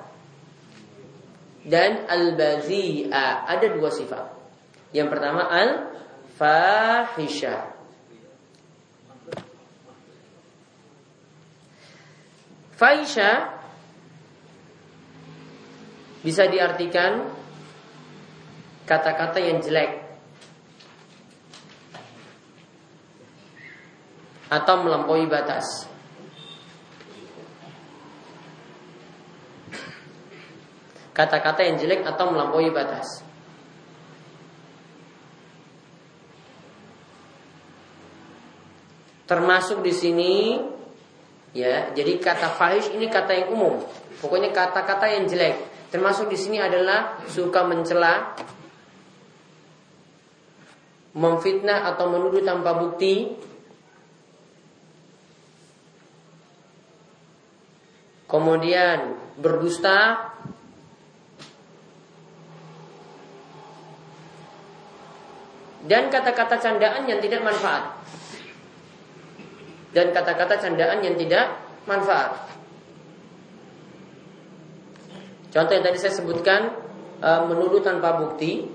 [1.64, 3.48] dan al-bazi'a.
[3.48, 4.28] Ada dua sifat.
[4.92, 6.84] Yang pertama al-fahisha.
[12.76, 13.56] Fahisha
[16.20, 17.43] bisa diartikan
[18.84, 20.04] kata-kata yang jelek
[24.52, 25.88] atau melampaui batas.
[31.14, 33.22] Kata-kata yang jelek atau melampaui batas.
[39.24, 40.32] Termasuk di sini
[41.56, 43.80] ya, jadi kata fahish ini kata yang umum.
[44.20, 45.88] Pokoknya kata-kata yang jelek.
[45.88, 48.34] Termasuk di sini adalah suka mencela,
[51.14, 53.38] memfitnah atau menuduh tanpa bukti,
[58.26, 60.30] kemudian berdusta,
[65.84, 67.94] dan kata-kata candaan yang tidak manfaat.
[69.94, 71.54] Dan kata-kata candaan yang tidak
[71.86, 72.50] manfaat.
[75.54, 76.74] Contoh yang tadi saya sebutkan
[77.22, 78.66] e, menuduh tanpa bukti.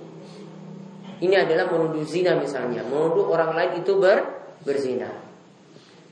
[1.20, 4.24] Ini adalah menuduh zina misalnya, menuduh orang lain itu ber,
[4.64, 5.12] berzina.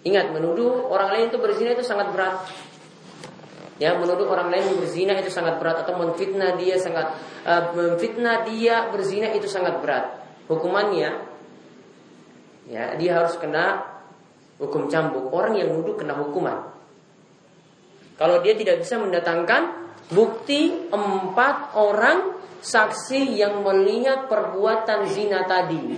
[0.03, 2.43] Ingat, menuduh orang lain itu berzina itu sangat berat.
[3.77, 7.13] Ya, menuduh orang lain berzina itu sangat berat atau menfitnah dia sangat
[7.45, 10.17] uh, menfitnah dia berzina itu sangat berat.
[10.49, 11.11] Hukumannya
[12.67, 13.85] ya, dia harus kena
[14.57, 15.29] hukum cambuk.
[15.29, 16.73] Orang yang menuduh kena hukuman.
[18.17, 25.97] Kalau dia tidak bisa mendatangkan bukti empat orang saksi yang melihat perbuatan zina tadi.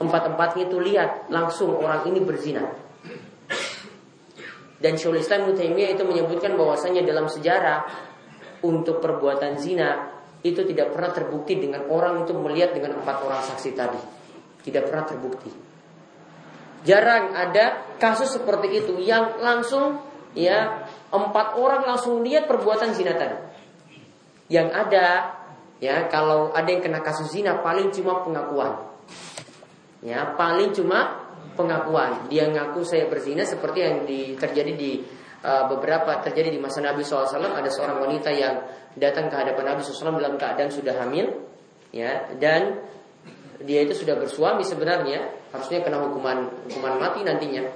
[0.00, 2.64] Empat-empatnya itu lihat langsung orang ini berzina.
[4.80, 7.84] Dan Syaikhul Islam itu menyebutkan bahwasanya dalam sejarah
[8.64, 10.08] untuk perbuatan zina
[10.40, 14.00] itu tidak pernah terbukti dengan orang itu melihat dengan empat orang saksi tadi.
[14.64, 15.52] Tidak pernah terbukti.
[16.80, 20.00] Jarang ada kasus seperti itu yang langsung
[20.32, 23.36] ya empat orang langsung lihat perbuatan zina tadi.
[24.48, 25.06] Yang ada
[25.80, 28.86] ya kalau ada yang kena kasus zina paling cuma pengakuan.
[30.00, 31.28] Ya, paling cuma
[31.60, 32.28] pengakuan.
[32.32, 35.04] Dia ngaku saya berzina seperti yang di, terjadi di
[35.44, 38.64] uh, beberapa terjadi di masa Nabi SAW ada seorang wanita yang
[38.96, 41.28] datang ke hadapan Nabi SAW dalam keadaan sudah hamil
[41.92, 42.80] ya dan
[43.60, 47.66] dia itu sudah bersuami sebenarnya harusnya kena hukuman hukuman mati nantinya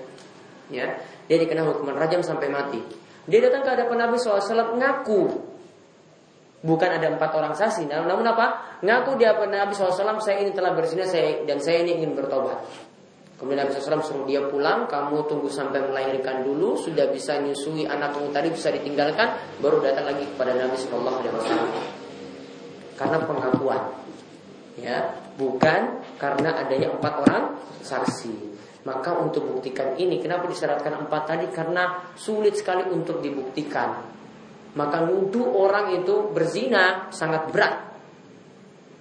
[0.73, 0.97] ya
[1.29, 2.81] dia dikena hukuman rajam sampai mati.
[3.25, 5.23] Dia datang ke hadapan Nabi SAW ngaku
[6.65, 8.81] bukan ada empat orang saksi, namun apa?
[8.81, 12.65] Ngaku di hadapan Nabi SAW saya ini telah berzina saya dan saya ini ingin bertobat.
[13.37, 18.33] Kemudian Nabi SAW suruh dia pulang, kamu tunggu sampai melahirkan dulu, sudah bisa nyusui anakmu
[18.33, 21.21] tadi bisa ditinggalkan, baru datang lagi kepada Nabi SAW.
[22.95, 23.83] Karena pengakuan,
[24.81, 27.45] ya, bukan karena adanya empat orang
[27.85, 28.57] saksi.
[28.89, 31.47] Maka untuk buktikan ini, kenapa disyaratkan empat tadi?
[31.53, 34.15] Karena sulit sekali untuk dibuktikan.
[34.75, 37.95] Maka nuduh orang itu berzina sangat berat.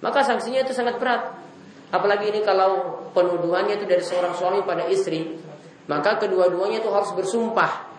[0.02, 1.34] Maka sanksinya itu sangat berat.
[1.90, 5.34] Apalagi ini kalau penuduhannya itu dari seorang suami pada istri,
[5.86, 7.90] maka kedua-duanya itu harus bersumpah.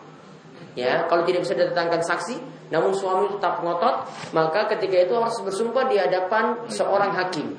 [0.76, 2.36] Ya, kalau tidak bisa didatangkan saksi,
[2.68, 7.56] namun suami tetap ngotot, maka ketika itu harus bersumpah di hadapan seorang hakim.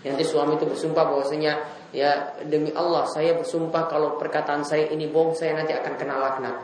[0.00, 1.60] Nanti suami itu bersumpah bahwasanya
[1.92, 6.56] ya demi Allah saya bersumpah kalau perkataan saya ini bohong saya nanti akan kena laknat.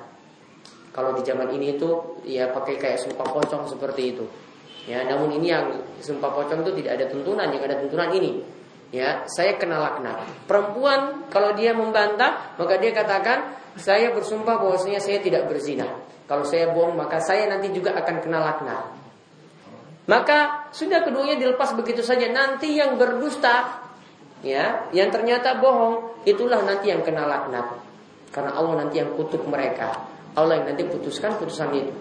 [0.97, 4.25] Kalau di zaman ini itu ya pakai kayak sumpah pocong seperti itu.
[4.89, 8.41] Ya, namun ini yang sumpah pocong itu tidak ada tuntunan, yang ada tuntunan ini.
[8.95, 10.25] Ya, saya kena laknat.
[10.49, 15.85] Perempuan kalau dia membantah, maka dia katakan saya bersumpah bahwasanya saya tidak berzina.
[16.25, 18.85] Kalau saya bohong, maka saya nanti juga akan kena laknat.
[20.07, 22.31] Maka sudah keduanya dilepas begitu saja.
[22.31, 23.85] Nanti yang berdusta,
[24.41, 27.85] ya, yang ternyata bohong, itulah nanti yang kena laknat.
[28.31, 30.16] Karena Allah nanti yang kutuk mereka.
[30.37, 31.93] Allah yang nanti putuskan putusan itu.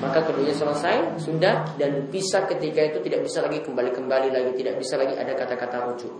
[0.00, 4.96] Maka keduanya selesai, sudah dan bisa ketika itu tidak bisa lagi kembali-kembali lagi, tidak bisa
[4.96, 6.14] lagi ada kata-kata rujuk.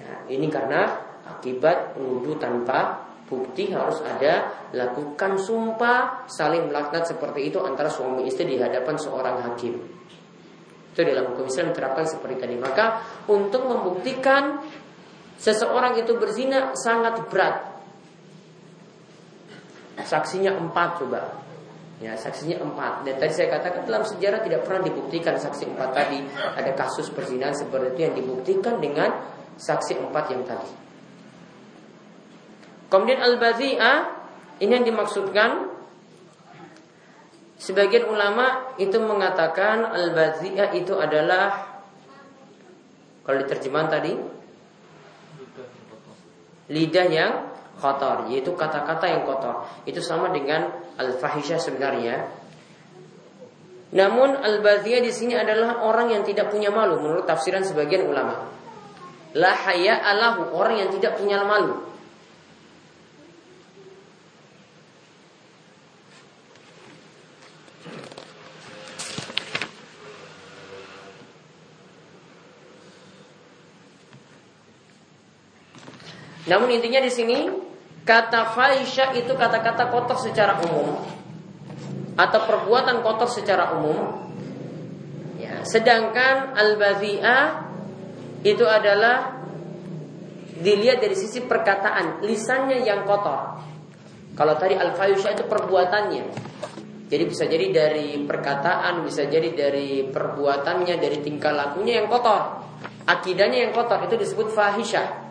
[0.00, 0.88] Ya, ini karena
[1.28, 8.48] akibat menuduh tanpa bukti harus ada lakukan sumpah saling melaknat seperti itu antara suami istri
[8.48, 9.78] di hadapan seorang hakim
[10.90, 14.58] itu dalam hukum Islam diterapkan seperti tadi maka untuk membuktikan
[15.38, 17.69] seseorang itu berzina sangat berat
[20.04, 21.40] saksinya empat coba.
[22.00, 23.04] Ya saksinya empat.
[23.04, 26.24] Dan tadi saya katakan dalam sejarah tidak pernah dibuktikan saksi empat tadi.
[26.56, 29.10] Ada kasus perzinahan seperti itu yang dibuktikan dengan
[29.60, 30.70] saksi empat yang tadi.
[32.88, 33.98] Kemudian al-badhi'ah
[34.64, 35.70] ini yang dimaksudkan
[37.60, 41.68] sebagian ulama itu mengatakan al-badhi'ah itu adalah
[43.22, 44.12] kalau diterjemahkan tadi
[46.72, 47.32] lidah yang
[47.80, 50.68] kotor yaitu kata-kata yang kotor itu sama dengan
[51.00, 52.28] al-fahisyah sebenarnya
[53.90, 58.46] Namun al-badhiyah di sini adalah orang yang tidak punya malu menurut tafsiran sebagian ulama.
[59.34, 61.90] La haya alahu orang yang tidak punya malu.
[76.50, 77.69] Namun intinya di sini
[78.10, 80.98] kata fahisha itu kata-kata kotor secara umum
[82.18, 84.26] atau perbuatan kotor secara umum.
[85.38, 86.74] Ya, sedangkan al
[88.42, 89.40] itu adalah
[90.58, 93.62] dilihat dari sisi perkataan, lisannya yang kotor.
[94.34, 96.24] Kalau tadi al itu perbuatannya.
[97.10, 102.58] Jadi bisa jadi dari perkataan, bisa jadi dari perbuatannya, dari tingkah lakunya yang kotor.
[103.06, 105.30] Akidahnya yang kotor itu disebut fahisha.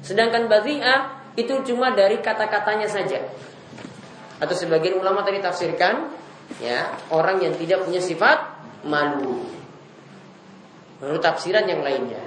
[0.00, 3.20] Sedangkan badhi'ah itu cuma dari kata-katanya saja.
[4.40, 6.12] Atau sebagian ulama tadi tafsirkan
[6.60, 8.38] ya, orang yang tidak punya sifat
[8.84, 9.44] malu.
[11.00, 12.20] Menurut tafsiran yang lainnya.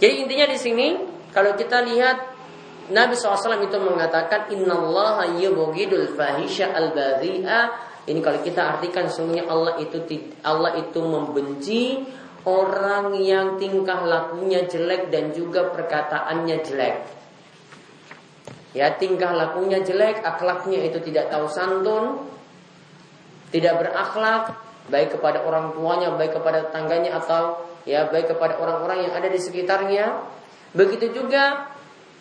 [0.00, 0.86] Jadi intinya di sini
[1.32, 2.16] kalau kita lihat
[2.90, 6.90] Nabi SAW itu mengatakan Innallaha yubghidul fahisha al
[8.08, 10.00] ini kalau kita artikan semuanya Allah itu
[10.42, 12.00] Allah itu membenci
[12.48, 17.19] orang yang tingkah lakunya jelek dan juga perkataannya jelek.
[18.70, 22.30] Ya, tingkah lakunya jelek, akhlaknya itu tidak tahu santun,
[23.50, 24.54] tidak berakhlak,
[24.86, 29.40] baik kepada orang tuanya, baik kepada tangganya atau ya baik kepada orang-orang yang ada di
[29.42, 30.22] sekitarnya.
[30.70, 31.66] Begitu juga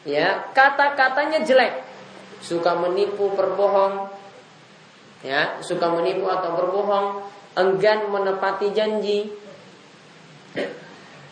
[0.09, 1.85] ya, kata-katanya jelek,
[2.41, 4.09] suka menipu, berbohong,
[5.21, 7.07] ya, suka menipu atau berbohong,
[7.53, 9.29] enggan menepati janji,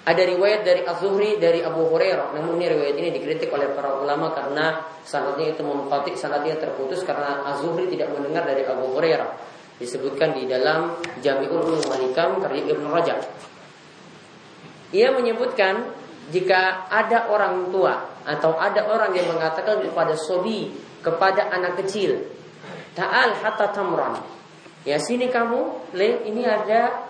[0.08, 2.32] ada riwayat dari Az-Zuhri dari Abu Hurairah.
[2.32, 7.44] Namun ini riwayat ini dikritik oleh para ulama karena sanadnya itu memfatik, sanadnya terputus karena
[7.44, 9.28] Az-Zuhri tidak mendengar dari Abu Hurairah.
[9.84, 13.20] Disebutkan di dalam Jami'ul Ulum Malikam karya Ibnu Rajab.
[14.96, 15.92] Ia menyebutkan
[16.32, 20.72] jika ada orang tua atau ada orang yang mengatakan kepada sobi,
[21.04, 22.16] kepada anak kecil,
[22.96, 24.18] Ta'al hatta tamran.
[24.88, 27.07] Ya sini kamu, ini ada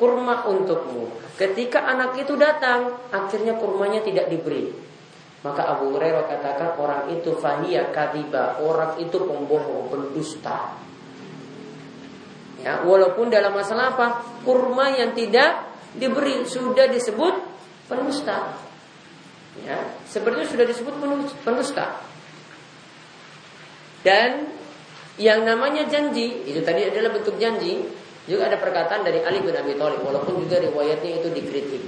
[0.00, 1.12] kurma untukmu.
[1.36, 4.72] Ketika anak itu datang, akhirnya kurmanya tidak diberi.
[5.44, 10.76] Maka Abu Hurairah katakan orang itu fahiyah kadiba, orang itu pembohong, pendusta.
[12.60, 14.06] Ya, walaupun dalam masalah apa?
[14.44, 17.40] Kurma yang tidak diberi sudah disebut
[17.88, 18.56] pendusta.
[19.64, 20.92] Ya, seperti sudah disebut
[21.44, 22.04] pendusta.
[24.04, 24.48] Dan
[25.20, 27.80] yang namanya janji, itu tadi adalah bentuk janji,
[28.30, 31.82] juga ada perkataan dari Ali bin Abi Thalib walaupun juga riwayatnya itu dikritik.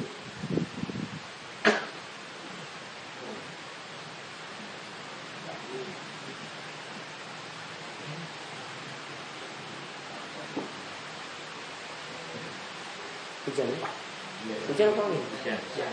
[13.47, 13.79] Hujan ya?
[14.67, 15.19] Hujan apa ini?
[15.23, 15.59] Hujan.
[15.63, 15.93] Hujan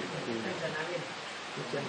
[0.58, 1.02] dan angin.
[1.62, 1.84] Hujan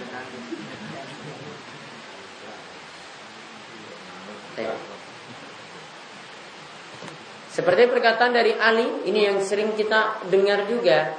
[7.71, 11.15] seperti perkataan dari Ali, ini yang sering kita dengar juga.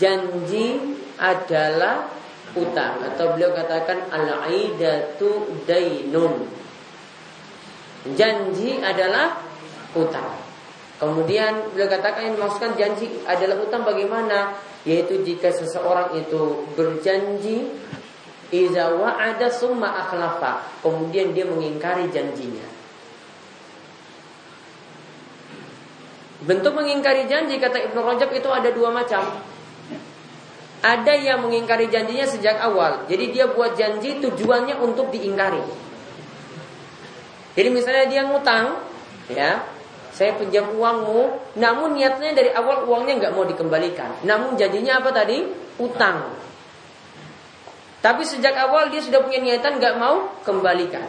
[0.00, 0.80] Janji
[1.20, 2.08] adalah
[2.56, 6.48] utang atau beliau katakan al-aidatu dainun.
[8.16, 9.44] Janji adalah
[9.92, 10.40] utang.
[10.96, 14.56] Kemudian beliau katakan yang dimaksudkan janji adalah utang bagaimana?
[14.88, 17.68] Yaitu jika seseorang itu berjanji
[18.48, 22.77] Iza wa'ada summa akhlafa Kemudian dia mengingkari janjinya
[26.38, 29.26] Bentuk mengingkari janji kata Ibnu Rajab itu ada dua macam.
[30.78, 33.02] Ada yang mengingkari janjinya sejak awal.
[33.10, 35.58] Jadi dia buat janji tujuannya untuk diingkari.
[37.58, 38.78] Jadi misalnya dia ngutang,
[39.26, 39.66] ya,
[40.14, 44.22] saya pinjam uangmu, namun niatnya dari awal uangnya nggak mau dikembalikan.
[44.22, 45.42] Namun janjinya apa tadi?
[45.82, 46.38] Utang.
[47.98, 51.02] Tapi sejak awal dia sudah punya niatan nggak mau kembalikan.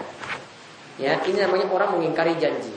[0.97, 2.73] Ya, ini namanya orang mengingkari janji.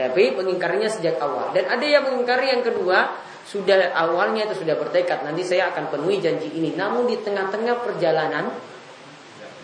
[0.00, 1.52] Tapi mengingkarinya sejak awal.
[1.52, 6.24] Dan ada yang mengingkari yang kedua, sudah awalnya itu sudah bertekad nanti saya akan penuhi
[6.24, 6.72] janji ini.
[6.72, 8.48] Namun di tengah-tengah perjalanan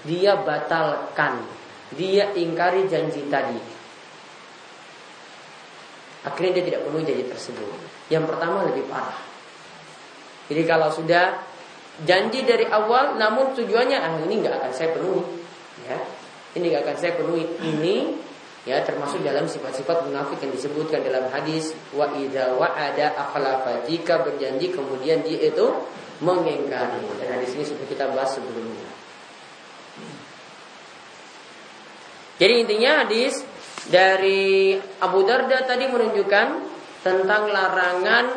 [0.05, 1.41] dia batalkan,
[1.97, 3.57] dia ingkari janji tadi.
[6.29, 7.79] Akhirnya dia tidak penuhi janji tersebut.
[8.13, 9.17] Yang pertama lebih parah.
[10.53, 11.41] Jadi kalau sudah
[12.05, 15.23] janji dari awal, namun tujuannya ah ini nggak akan saya penuhi,
[15.89, 15.99] ya
[16.59, 17.45] ini nggak akan saya penuhi.
[17.63, 17.97] Ini
[18.67, 24.75] ya termasuk dalam sifat-sifat munafik yang disebutkan dalam hadis wa idza wa'ada akhlafa jika berjanji
[24.75, 25.67] kemudian dia itu
[26.19, 27.07] mengingkari.
[27.23, 28.91] Dan hadis ini sudah kita bahas sebelumnya.
[32.37, 33.41] Jadi intinya hadis
[33.89, 36.47] dari Abu Darda tadi menunjukkan
[37.01, 38.29] tentang larangan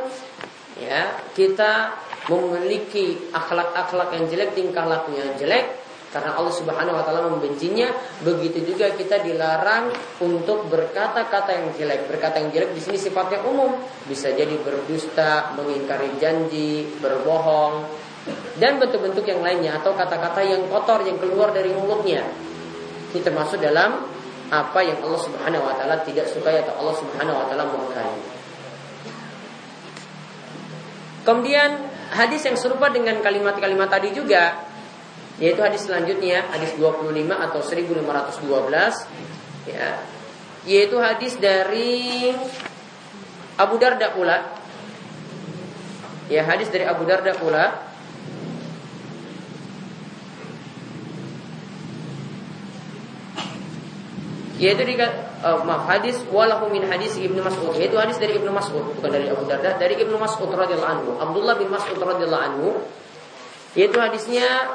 [0.80, 1.98] ya kita
[2.30, 7.94] memiliki akhlak-akhlak yang jelek, tingkah laku yang jelek karena Allah Subhanahu wa taala membencinya,
[8.26, 9.94] begitu juga kita dilarang
[10.26, 12.10] untuk berkata-kata yang jelek.
[12.10, 13.78] Berkata yang jelek di sini sifatnya umum,
[14.10, 17.86] bisa jadi berdusta, mengingkari janji, berbohong,
[18.58, 22.26] dan bentuk-bentuk yang lainnya atau kata-kata yang kotor yang keluar dari mulutnya.
[23.14, 24.02] Ini termasuk dalam
[24.50, 28.14] apa yang Allah Subhanahu wa taala tidak sukai atau Allah Subhanahu wa taala murkai.
[31.22, 34.69] Kemudian hadis yang serupa dengan kalimat-kalimat tadi juga
[35.40, 40.04] yaitu hadis selanjutnya hadis 25 atau 1512 ya.
[40.68, 42.28] Yaitu hadis dari
[43.56, 44.60] Abu Darda pula.
[46.28, 47.88] Ya hadis dari Abu Darda pula.
[54.60, 57.80] Yaitu di uh, maaf hadis walahu min hadis Ibnu Mas'ud.
[57.80, 61.10] Yaitu hadis dari Ibnu Mas'ud bukan dari Abu Darda dari Ibnu Mas'ud radhiyallahu anhu.
[61.16, 62.84] Abdullah bin Mas'ud radhiyallahu anhu.
[63.80, 64.68] Yaitu hadisnya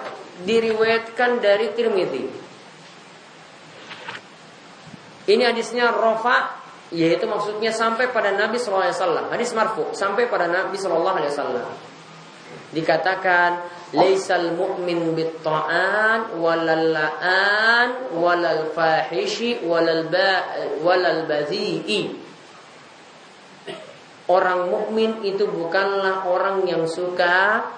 [0.43, 2.25] diriwayatkan dari Tirmidzi.
[5.25, 6.61] Ini hadisnya rofa
[6.93, 9.31] yaitu maksudnya sampai pada Nabi SAW.
[9.31, 11.95] Hadis marfu sampai pada Nabi SAW.
[12.75, 13.51] Dikatakan
[13.95, 16.99] laisal mu'min bit ta'an walal
[18.19, 20.31] walal fahishi walal ba
[20.83, 22.27] walal badhi'i.
[24.25, 27.69] Orang mukmin itu bukanlah orang yang suka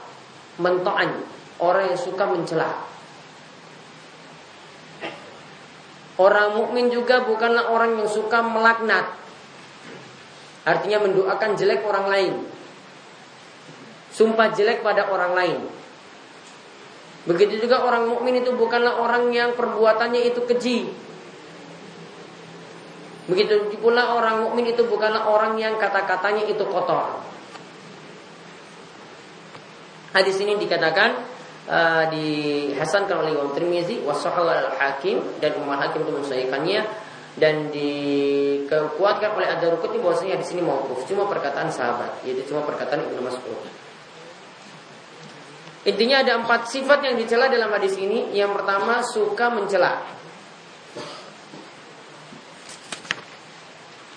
[0.62, 2.70] mento'an orang yang suka mencela.
[6.16, 9.12] Orang mukmin juga bukanlah orang yang suka melaknat.
[10.64, 12.34] Artinya mendoakan jelek orang lain.
[14.16, 15.60] Sumpah jelek pada orang lain.
[17.28, 20.88] Begitu juga orang mukmin itu bukanlah orang yang perbuatannya itu keji.
[23.26, 27.18] Begitu pula orang mukmin itu bukanlah orang yang kata-katanya itu kotor.
[30.16, 31.35] Hadis ini dikatakan
[31.68, 36.80] uh, dihasankan oleh Imam Tirmizi wasahal al-Hakim dan Imam Hakim itu mensahihkannya
[37.36, 43.20] dan dikuatkan oleh Ad-Daruqutni bahwasanya di sini mauquf cuma perkataan sahabat yaitu cuma perkataan Ibnu
[43.20, 43.60] Mas'ud.
[45.86, 48.34] Intinya ada empat sifat yang dicela dalam hadis ini.
[48.34, 50.02] Yang pertama suka mencela.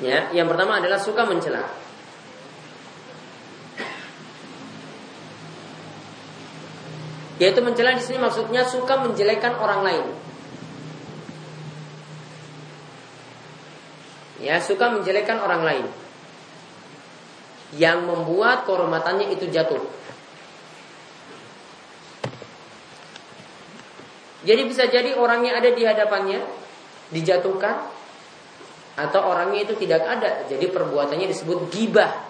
[0.02, 1.89] Ya, yang pertama adalah suka mencela.
[7.40, 10.06] Yaitu mencela di sini maksudnya suka menjelekkan orang lain.
[14.44, 15.86] Ya, suka menjelekkan orang lain.
[17.80, 19.80] Yang membuat kehormatannya itu jatuh.
[24.44, 26.40] Jadi bisa jadi orangnya ada di hadapannya
[27.12, 27.76] dijatuhkan
[28.96, 30.48] atau orangnya itu tidak ada.
[30.48, 32.29] Jadi perbuatannya disebut gibah.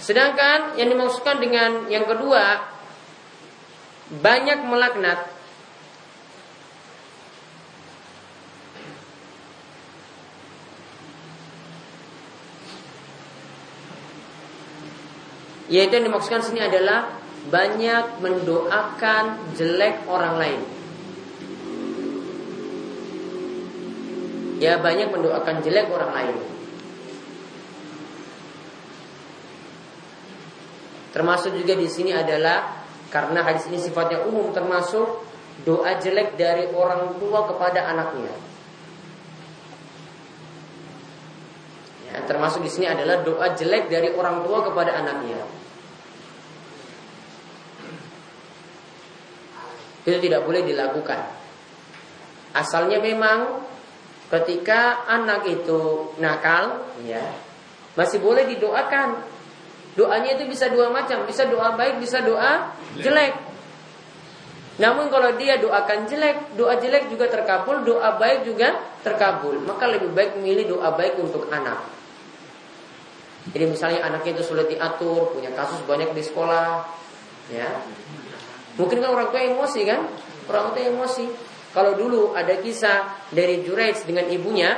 [0.00, 2.72] Sedangkan yang dimaksudkan dengan yang kedua
[4.20, 5.34] banyak melaknat
[15.64, 17.08] Yaitu yang dimaksudkan sini adalah
[17.48, 20.60] banyak mendoakan jelek orang lain.
[24.60, 26.53] Ya banyak mendoakan jelek orang lain.
[31.14, 32.82] Termasuk juga di sini adalah
[33.14, 35.22] karena hadis ini sifatnya umum termasuk
[35.62, 38.34] doa jelek dari orang tua kepada anaknya.
[42.10, 45.38] Ya, termasuk di sini adalah doa jelek dari orang tua kepada anaknya.
[50.02, 51.20] Itu tidak boleh dilakukan.
[52.58, 53.62] Asalnya memang
[54.34, 57.22] ketika anak itu nakal, ya
[57.94, 59.33] masih boleh didoakan
[59.94, 63.34] Doanya itu bisa dua macam, bisa doa baik, bisa doa jelek.
[64.74, 68.74] Namun kalau dia doakan jelek, doa jelek juga terkabul, doa baik juga
[69.06, 69.62] terkabul.
[69.62, 71.78] Maka lebih baik memilih doa baik untuk anak.
[73.54, 76.82] Jadi misalnya anaknya itu sulit diatur, punya kasus banyak di sekolah,
[77.54, 77.70] ya.
[78.74, 80.00] Mungkin kan orang tua emosi kan?
[80.50, 81.26] Orang tua emosi.
[81.70, 84.74] Kalau dulu ada kisah dari Juraj dengan ibunya,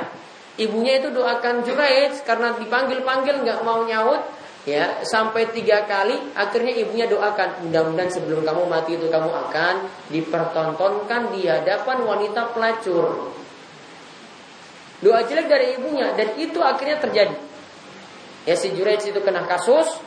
[0.61, 4.21] ibunya itu doakan Juraj karena dipanggil-panggil nggak mau nyaut,
[4.67, 9.75] ya sampai tiga kali akhirnya ibunya doakan mudah-mudahan sebelum kamu mati itu kamu akan
[10.11, 13.31] dipertontonkan di hadapan wanita pelacur
[14.99, 17.37] doa jelek dari ibunya dan itu akhirnya terjadi
[18.43, 20.03] ya si Juraj itu kena kasus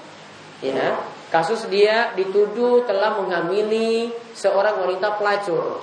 [0.60, 1.00] Ya,
[1.32, 5.80] kasus dia dituduh telah menghamili seorang wanita pelacur.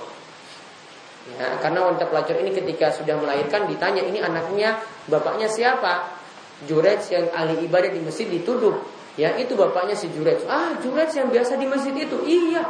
[1.34, 4.78] Ya, karena wanita pelacur ini ketika sudah melahirkan ditanya ini anaknya
[5.10, 6.17] bapaknya siapa?
[6.66, 8.74] Jurej yang ahli ibadah di masjid dituduh.
[9.14, 10.42] Ya itu bapaknya si Jurej.
[10.50, 12.18] Ah Jurej yang biasa di masjid itu.
[12.26, 12.66] Iya.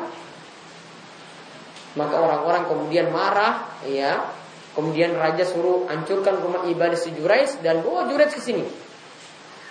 [1.97, 3.68] Maka orang-orang kemudian marah.
[3.89, 4.28] Ya.
[4.76, 8.64] Kemudian raja suruh hancurkan rumah ibadah si Jurej dan bawa Jurej ke sini.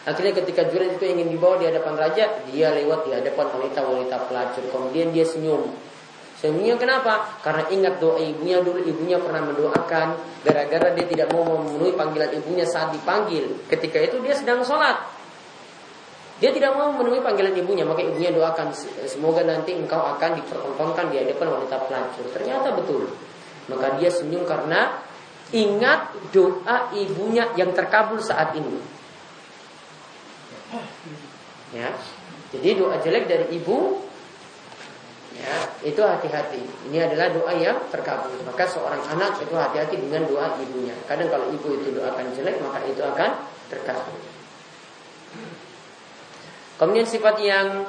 [0.07, 4.63] Akhirnya ketika Jurej itu ingin dibawa di hadapan raja, dia lewat di hadapan wanita-wanita pelacur.
[4.71, 5.67] Kemudian dia senyum.
[6.37, 7.41] Senyumnya kenapa?
[7.41, 12.61] Karena ingat doa ibunya dulu ibunya pernah mendoakan gara-gara dia tidak mau memenuhi panggilan ibunya
[12.61, 13.65] saat dipanggil.
[13.65, 15.01] Ketika itu dia sedang sholat.
[16.37, 18.69] Dia tidak mau memenuhi panggilan ibunya, maka ibunya doakan
[19.09, 22.25] semoga nanti engkau akan dipertontonkan di hadapan wanita pelacur.
[22.29, 23.09] Ternyata betul.
[23.73, 25.01] Maka dia senyum karena
[25.49, 28.77] ingat doa ibunya yang terkabul saat ini.
[31.73, 31.97] Ya.
[32.53, 34.06] Jadi doa jelek dari ibu
[35.37, 36.61] ya, itu hati-hati.
[36.89, 38.33] Ini adalah doa yang terkabul.
[38.43, 40.97] Maka seorang anak itu hati-hati dengan doa ibunya.
[41.05, 43.29] Kadang kalau ibu itu doakan jelek, maka itu akan
[43.69, 44.19] terkabul.
[46.77, 47.85] Kemudian sifat yang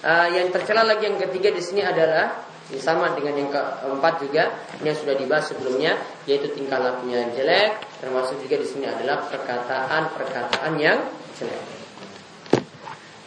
[0.00, 2.48] uh, yang tercela lagi yang ketiga di sini adalah
[2.78, 4.54] sama dengan yang keempat juga
[4.86, 11.02] yang sudah dibahas sebelumnya yaitu tingkah lakunya jelek termasuk juga di sini adalah perkataan-perkataan yang
[11.34, 11.62] jelek.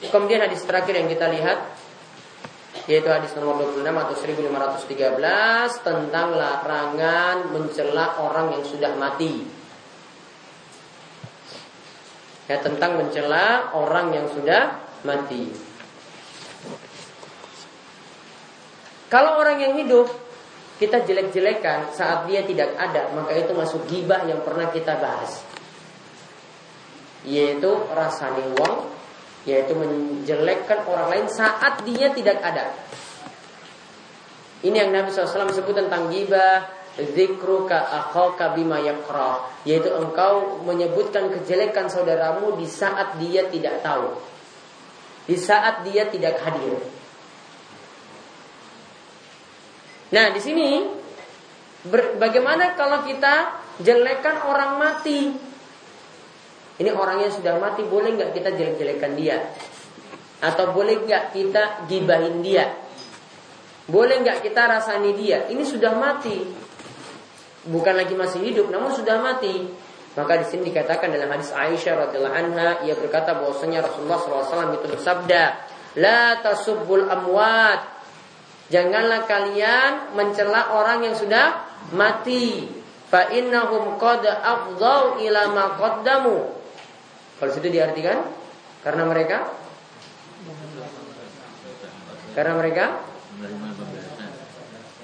[0.03, 1.72] Kemudian hadis terakhir yang kita lihat
[2.83, 9.33] yaitu hadis nomor 26 atau 1513 tentang larangan mencela orang yang sudah mati.
[12.51, 15.47] Ya, tentang mencela orang yang sudah mati.
[19.07, 20.11] Kalau orang yang hidup
[20.75, 25.39] kita jelek-jelekan saat dia tidak ada, maka itu masuk gibah yang pernah kita bahas.
[27.23, 28.92] Yaitu rasa wong
[29.43, 32.71] yaitu menjelekkan orang lain saat dia tidak ada.
[34.63, 36.63] Ini yang Nabi SAW sebut tentang gibah,
[36.95, 44.15] zikruka akhaka bima yakrah, yaitu engkau menyebutkan kejelekan saudaramu di saat dia tidak tahu.
[45.27, 46.79] Di saat dia tidak hadir.
[50.13, 50.69] Nah, di sini
[52.15, 55.51] bagaimana kalau kita jelekkan orang mati?
[56.81, 59.37] Ini orangnya sudah mati, boleh nggak kita jelek-jelekan dia?
[60.41, 62.65] Atau boleh nggak kita gibahin dia?
[63.85, 65.45] Boleh nggak kita rasani dia?
[65.51, 66.39] Ini sudah mati,
[67.67, 69.69] bukan lagi masih hidup, namun sudah mati.
[70.13, 74.87] Maka di sini dikatakan dalam hadis Aisyah radhiallahu anha, ia berkata bahwasanya Rasulullah SAW itu
[74.93, 75.43] bersabda,
[75.97, 77.81] La tasubbul amwat.
[78.69, 82.65] Janganlah kalian mencela orang yang sudah mati.
[83.09, 86.52] Fa innahum qad afdhau ila ma qaddamu.
[87.43, 88.23] Kalau situ diartikan
[88.87, 89.51] karena mereka
[92.31, 93.03] karena mereka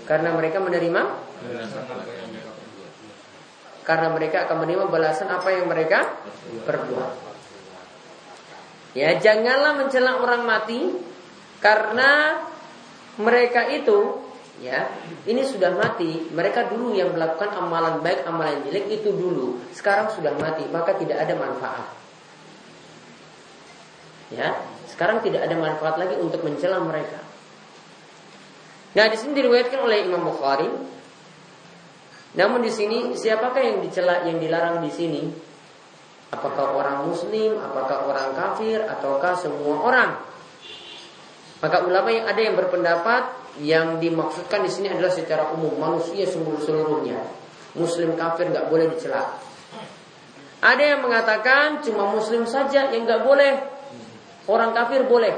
[0.07, 1.01] karena mereka menerima
[3.83, 6.15] karena mereka akan menerima balasan apa yang mereka
[6.63, 7.11] perbuat.
[8.95, 10.95] Ya, janganlah mencela orang mati
[11.59, 12.39] karena
[13.19, 14.15] mereka itu
[14.63, 14.87] ya,
[15.27, 20.31] ini sudah mati, mereka dulu yang melakukan amalan baik, amalan jelek itu dulu, sekarang sudah
[20.39, 21.98] mati, maka tidak ada manfaat.
[24.29, 27.17] Ya, sekarang tidak ada manfaat lagi untuk mencela mereka.
[28.93, 30.69] Nah, di sini diriwayatkan oleh Imam Bukhari.
[32.37, 35.23] Namun di sini siapakah yang dicela yang dilarang di sini?
[36.29, 40.11] Apakah orang muslim, apakah orang kafir, ataukah semua orang?
[41.59, 43.23] Maka ulama yang ada yang berpendapat
[43.65, 47.17] yang dimaksudkan di sini adalah secara umum manusia seluruh seluruhnya.
[47.73, 49.25] Muslim kafir nggak boleh dicela.
[50.61, 53.78] Ada yang mengatakan cuma muslim saja yang nggak boleh
[54.49, 55.35] Orang kafir boleh.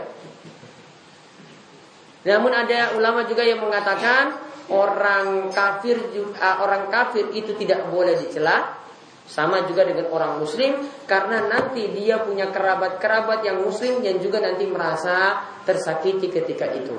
[2.23, 4.39] Namun ada ulama juga yang mengatakan
[4.71, 8.79] orang kafir juga, orang kafir itu tidak boleh dicela
[9.27, 14.63] sama juga dengan orang muslim karena nanti dia punya kerabat-kerabat yang muslim yang juga nanti
[14.69, 16.95] merasa tersakiti ketika itu.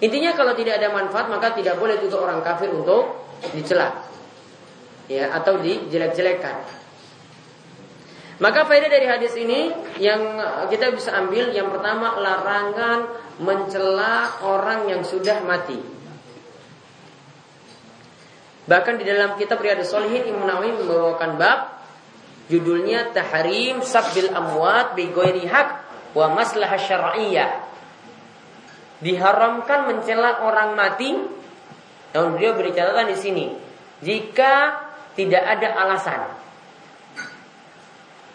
[0.00, 4.06] Intinya kalau tidak ada manfaat maka tidak boleh juga orang kafir untuk dicela.
[5.10, 6.79] Ya, atau dijelek-jelekan.
[8.40, 9.68] Maka faedah dari hadis ini
[10.00, 10.40] yang
[10.72, 13.04] kita bisa ambil yang pertama larangan
[13.36, 15.76] mencela orang yang sudah mati.
[18.64, 21.84] Bahkan di dalam kitab Riyadhus Shalihin Imam Nawawi membawakan bab
[22.48, 25.84] judulnya Tahrim Sabbil Amwat bi ghairi haq
[26.16, 27.68] wa maslahah syar'iyyah.
[29.04, 31.12] Diharamkan mencela orang mati.
[32.16, 33.46] Namun beliau beri catatan di sini,
[34.00, 34.80] jika
[35.12, 36.39] tidak ada alasan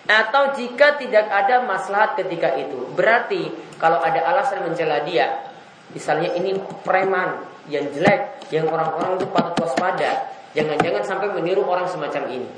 [0.06, 2.94] atau jika tidak ada maslahat ketika itu.
[2.94, 3.50] Berarti
[3.82, 5.50] kalau ada alasan mencela dia,
[5.94, 12.30] misalnya ini preman yang jelek, yang orang-orang itu patut waspada, jangan-jangan sampai meniru orang semacam
[12.30, 12.50] ini.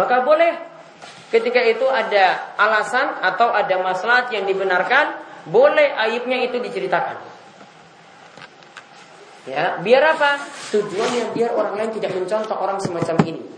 [0.00, 0.52] Maka boleh
[1.28, 7.28] ketika itu ada alasan atau ada maslahat yang dibenarkan, boleh aibnya itu diceritakan.
[9.48, 10.36] Ya, biar apa?
[10.68, 13.49] Tujuannya biar orang lain tidak mencontoh orang semacam ini.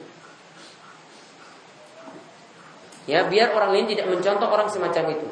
[3.10, 5.28] Ya, biar orang lain tidak mencontoh orang semacam itu.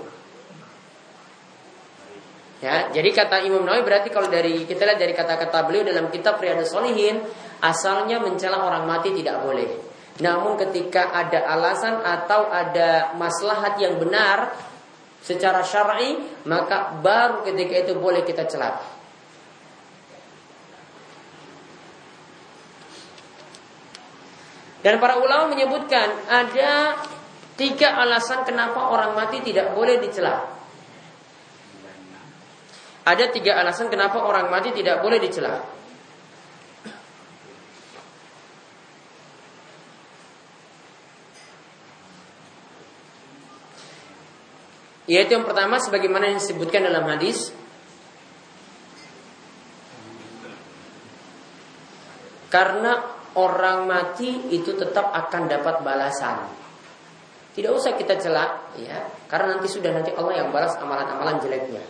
[2.60, 6.36] Ya, jadi kata Imam Nawawi berarti kalau dari kita lihat dari kata-kata beliau dalam kitab
[6.36, 7.24] Riyadhus Shalihin,
[7.64, 9.80] asalnya mencela orang mati tidak boleh.
[10.20, 14.52] Namun ketika ada alasan atau ada maslahat yang benar
[15.24, 18.76] secara syar'i, maka baru ketika itu boleh kita celah.
[24.80, 26.96] Dan para ulama menyebutkan ada
[27.61, 30.48] Tiga alasan kenapa orang mati tidak boleh dicela.
[33.04, 35.61] Ada tiga alasan kenapa orang mati tidak boleh dicela.
[45.04, 47.50] Yaitu yang pertama sebagaimana yang disebutkan dalam hadis
[52.46, 52.94] Karena
[53.34, 56.69] orang mati itu tetap akan dapat balasan
[57.51, 61.82] tidak usah kita celak ya, karena nanti sudah nanti Allah yang balas amalan-amalan jeleknya.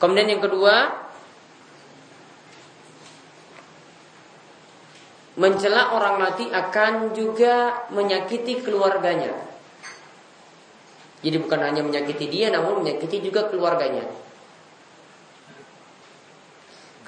[0.00, 0.96] Kemudian yang kedua,
[5.36, 9.32] mencela orang mati akan juga menyakiti keluarganya.
[11.20, 14.08] Jadi bukan hanya menyakiti dia, namun menyakiti juga keluarganya.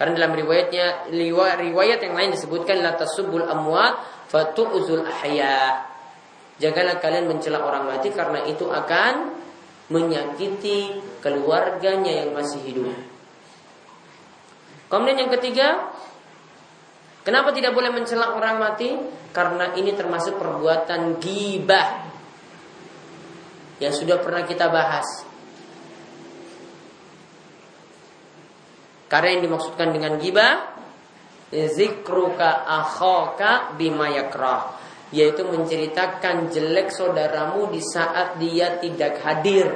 [0.03, 1.15] Karena dalam riwayatnya
[1.63, 4.03] riwayat yang lain disebutkan la tasubul amwat
[4.35, 5.87] fatu'zul ahya.
[6.59, 9.31] Janganlah kalian mencela orang mati karena itu akan
[9.95, 12.91] menyakiti keluarganya yang masih hidup.
[14.91, 15.95] Kemudian yang ketiga,
[17.23, 18.99] kenapa tidak boleh mencela orang mati?
[19.31, 22.11] Karena ini termasuk perbuatan gibah
[23.79, 25.31] yang sudah pernah kita bahas.
[29.13, 30.73] Karena yang dimaksudkan dengan gibah
[31.53, 34.81] zikruka akhaka bima yakrah
[35.13, 39.69] yaitu menceritakan jelek saudaramu di saat dia tidak hadir.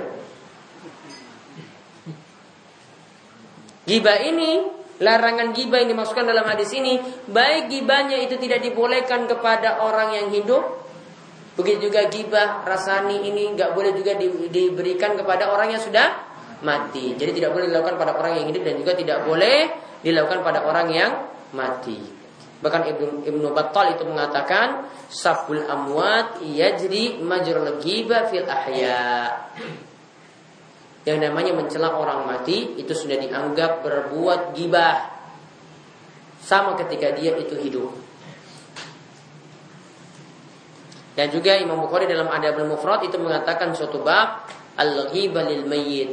[3.85, 4.65] Gibah ini
[5.05, 6.97] larangan gibah yang dimaksudkan dalam hadis ini
[7.29, 10.65] baik gibahnya itu tidak dibolehkan kepada orang yang hidup
[11.57, 16.26] begitu juga gibah rasani ini nggak boleh juga di, diberikan kepada orang yang sudah
[16.67, 17.15] mati.
[17.15, 19.71] Jadi tidak boleh dilakukan pada orang yang hidup dan juga tidak boleh
[20.03, 21.13] dilakukan pada orang yang
[21.55, 21.99] mati.
[22.59, 29.31] Bahkan Ibnu Ibnu Battal itu mengatakan sabul amwat yajri majrul ghibah fil ahya.
[31.07, 35.15] Yang namanya mencela orang mati itu sudah dianggap berbuat gibah
[36.43, 37.95] sama ketika dia itu hidup.
[41.17, 44.45] Dan juga Imam Bukhari dalam Adabul Mufrad itu mengatakan suatu bab
[44.77, 45.65] al-ghibah lil.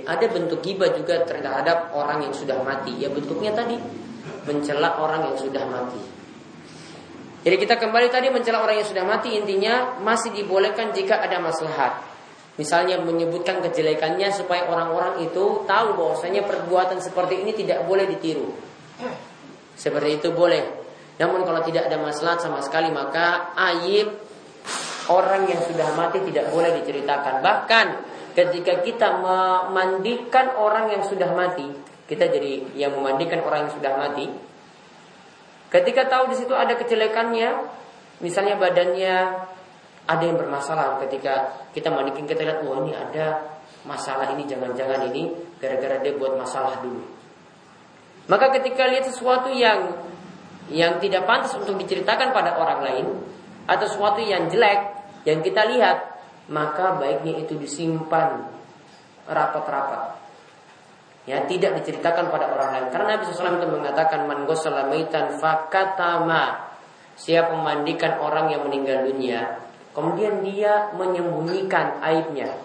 [0.08, 2.96] Ada bentuk ghibah juga terhadap orang yang sudah mati.
[2.98, 3.76] Ya bentuknya tadi
[4.48, 6.02] mencela orang yang sudah mati.
[7.44, 12.00] Jadi kita kembali tadi mencela orang yang sudah mati intinya masih dibolehkan jika ada maslahat.
[12.56, 18.48] Misalnya menyebutkan kejelekannya supaya orang-orang itu tahu bahwasanya perbuatan seperti ini tidak boleh ditiru.
[19.76, 20.64] Seperti itu boleh.
[21.20, 24.08] Namun kalau tidak ada maslahat sama sekali maka aib
[25.12, 27.44] orang yang sudah mati tidak boleh diceritakan.
[27.44, 31.70] Bahkan ketika kita memandikan orang yang sudah mati,
[32.10, 34.28] kita jadi yang memandikan orang yang sudah mati.
[35.70, 37.50] Ketika tahu di situ ada kejelekannya,
[38.22, 39.16] misalnya badannya
[40.04, 43.56] ada yang bermasalah ketika kita mandikan kita lihat oh ini ada
[43.88, 47.02] masalah ini jangan-jangan ini gara-gara dia buat masalah dulu.
[48.28, 49.96] Maka ketika lihat sesuatu yang
[50.72, 53.06] yang tidak pantas untuk diceritakan pada orang lain
[53.68, 54.80] atau sesuatu yang jelek
[55.28, 56.13] yang kita lihat
[56.52, 58.44] maka baiknya itu disimpan
[59.30, 60.20] rapat-rapat.
[61.24, 62.88] Ya, tidak diceritakan pada orang lain.
[62.92, 64.44] Karena Nabi SAW itu mengatakan man
[64.92, 66.76] maitan fakatama.
[67.14, 69.62] Siapa memandikan orang yang meninggal dunia,
[69.94, 72.58] kemudian dia menyembunyikan aibnya.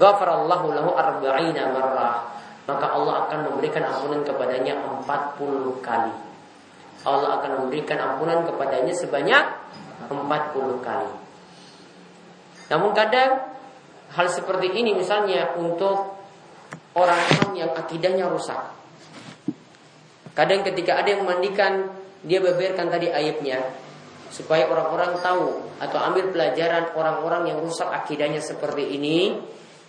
[0.00, 2.32] Ghafarallahu lahu arba'ina marrah.
[2.64, 6.14] Maka Allah akan memberikan ampunan kepadanya 40 kali.
[7.04, 9.44] Allah akan memberikan ampunan kepadanya sebanyak
[10.08, 11.21] 40 kali.
[12.70, 13.42] Namun kadang
[14.12, 16.14] hal seperti ini misalnya untuk
[16.92, 18.60] orang-orang yang akidahnya rusak.
[20.32, 21.92] Kadang ketika ada yang memandikan,
[22.24, 23.60] dia beberkan tadi aibnya
[24.32, 29.36] supaya orang-orang tahu atau ambil pelajaran orang-orang yang rusak akidahnya seperti ini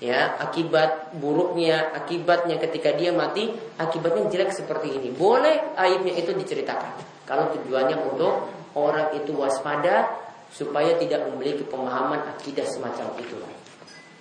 [0.04, 7.24] ya akibat buruknya akibatnya ketika dia mati akibatnya jelek seperti ini boleh aibnya itu diceritakan
[7.24, 10.12] kalau tujuannya untuk orang itu waspada
[10.54, 13.36] supaya tidak memiliki pemahaman akidah semacam itu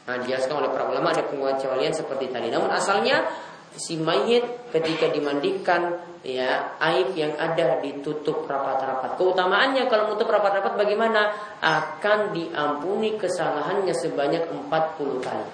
[0.03, 3.23] nah dijelaskan oleh para ulama ada pengecualian seperti tadi namun asalnya
[3.77, 9.19] si mayit ketika dimandikan ya aib yang ada ditutup rapat-rapat.
[9.19, 11.35] Keutamaannya kalau menutup rapat-rapat bagaimana?
[11.59, 15.47] Akan diampuni kesalahannya sebanyak 40 kali.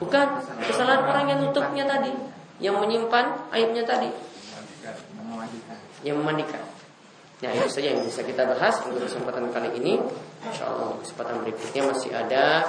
[0.00, 0.26] Bukan
[0.64, 2.12] kesalahan orang yang nutupnya tadi,
[2.56, 4.08] yang menyimpan aibnya tadi.
[6.00, 6.69] Yang memandikan.
[7.40, 9.96] Nah itu saja yang bisa kita bahas untuk kesempatan kali ini.
[10.44, 12.68] Insya Allah kesempatan berikutnya masih ada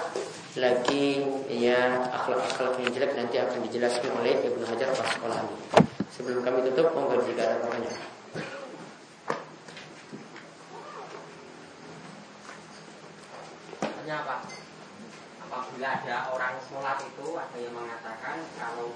[0.55, 5.55] lagi ya akhlak-akhlak yang jelek nanti akan dijelaskan oleh Ibnu Hajar Asqalani.
[6.15, 8.03] Sebelum kami tutup, monggo jika ada pertanyaan.
[13.79, 14.35] Tanya apa?
[15.47, 18.95] Apabila ada orang sholat itu ada yang mengatakan kalau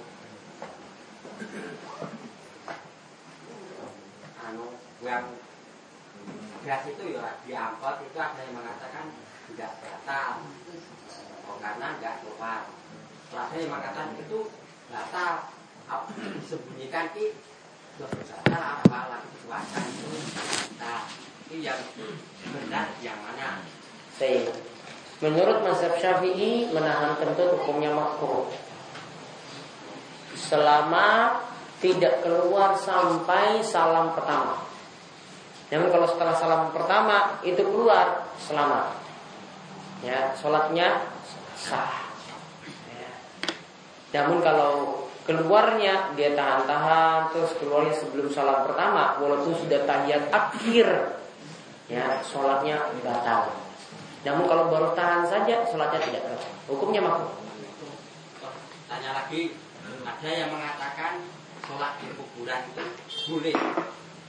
[4.44, 4.72] anu
[5.04, 5.24] yang
[6.66, 9.14] gas itu ya diangkut itu ada yang mengatakan
[9.54, 10.42] tidak batal.
[11.46, 12.66] Oh, karena nggak keluar
[13.30, 14.50] Setelah yang mengatakan itu
[14.90, 15.32] batal
[16.42, 17.14] disembunyikan
[18.02, 20.10] batal apa lagi dikeluarkan itu
[20.76, 21.06] nah
[21.46, 21.80] itu yang
[22.50, 23.62] benar yang mana?
[24.18, 24.50] Saya
[25.16, 28.52] Menurut mazhab Syafi'i menahan kentut hukumnya makruh.
[30.36, 31.40] Selama
[31.80, 34.65] tidak keluar sampai salam pertama.
[35.66, 39.02] Namun kalau setelah salam pertama itu keluar selamat.
[40.04, 41.10] Ya, sholatnya
[41.58, 42.06] sah.
[42.92, 43.10] Ya.
[44.14, 51.18] Namun kalau keluarnya dia tahan-tahan terus keluarnya sebelum salam pertama walaupun sudah tahiyat akhir
[51.90, 53.50] ya sholatnya batal
[54.22, 57.34] namun kalau baru tahan saja sholatnya tidak batal hukumnya makruh
[58.86, 59.58] tanya lagi
[60.06, 61.26] ada yang mengatakan
[61.66, 62.84] sholat di kuburan itu
[63.26, 63.56] boleh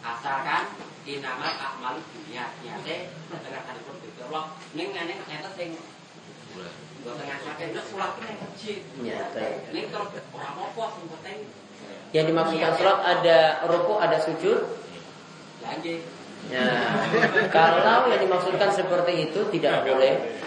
[0.08, 0.64] asalkan
[1.04, 2.48] inamal akmal dunia.
[2.64, 5.76] Nyate pun itu Allah neng neng nyata sing
[7.08, 7.40] yang
[8.52, 11.40] kecil ya baik neng kalau orang apa sing penting?
[12.16, 14.60] Yang dimaksudkan sholat ada ruku ada sujud?
[16.48, 16.64] Ya,
[17.52, 20.40] kalau yang dimaksudkan seperti itu tidak boleh,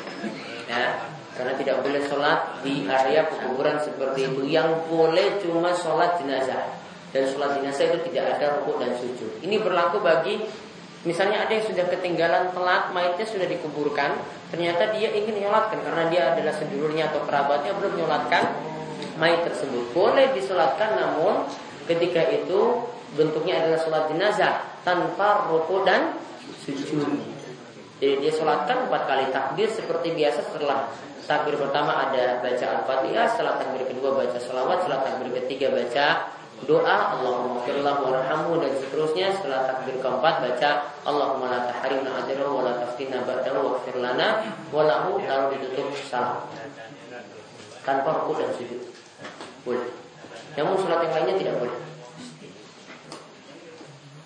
[0.65, 4.49] ya, karena tidak boleh sholat di area kuburan seperti itu.
[4.49, 6.73] Yang boleh cuma sholat jenazah
[7.11, 9.43] dan sholat jenazah itu tidak ada rukuk dan sujud.
[9.43, 10.43] Ini berlaku bagi
[11.03, 14.21] misalnya ada yang sudah ketinggalan telat, mayatnya sudah dikuburkan,
[14.53, 18.45] ternyata dia ingin nyolatkan karena dia adalah sedulurnya atau kerabatnya belum nyolatkan
[19.17, 19.91] mayat tersebut.
[19.97, 21.49] Boleh disolatkan, namun
[21.89, 22.85] ketika itu
[23.19, 26.15] bentuknya adalah sholat jenazah tanpa ruku dan
[26.63, 27.11] sujud.
[28.01, 30.89] Jadi dia sholatkan empat kali takbir seperti biasa setelah
[31.29, 36.97] takbir pertama ada baca al-fatihah, setelah takbir kedua baca sholawat, setelah takbir ketiga baca doa
[37.17, 40.71] Allahumma firlah warhamhu dan seterusnya setelah takbir keempat baca
[41.09, 44.29] Allahumma la tahrimna ajrahu wa la taftina ba'dahu wa lana
[44.69, 46.45] wa lahu lalu ditutup salam
[47.81, 48.81] tanpa ruku dan sujud
[49.65, 49.89] boleh
[50.59, 51.91] namun sholat yang lainnya tidak boleh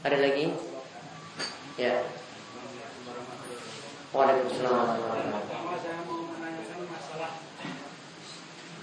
[0.05, 0.53] ada lagi?
[1.81, 2.05] Ya.
[4.13, 5.01] Waalaikumsalam.
[5.01, 7.41] Menanyakan masalah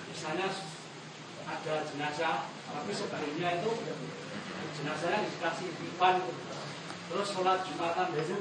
[0.09, 0.49] misalnya
[1.45, 3.71] ada jenazah, tapi sebelumnya itu
[4.79, 6.15] jenazahnya dikasih dipan.
[7.11, 8.37] Terus sholat jumatan dulu.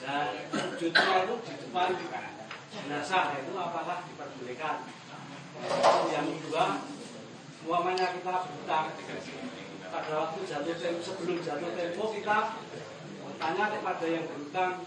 [0.00, 1.90] Dan wujudnya itu di depan
[2.72, 4.76] jenazah itu apakah diperbolehkan?
[6.08, 6.80] Yang kedua,
[7.68, 8.86] uamanya kita berhutang
[9.90, 12.38] pada waktu jatuh tempo sebelum jatuh tempo kita
[13.36, 14.86] tanya kepada yang berutang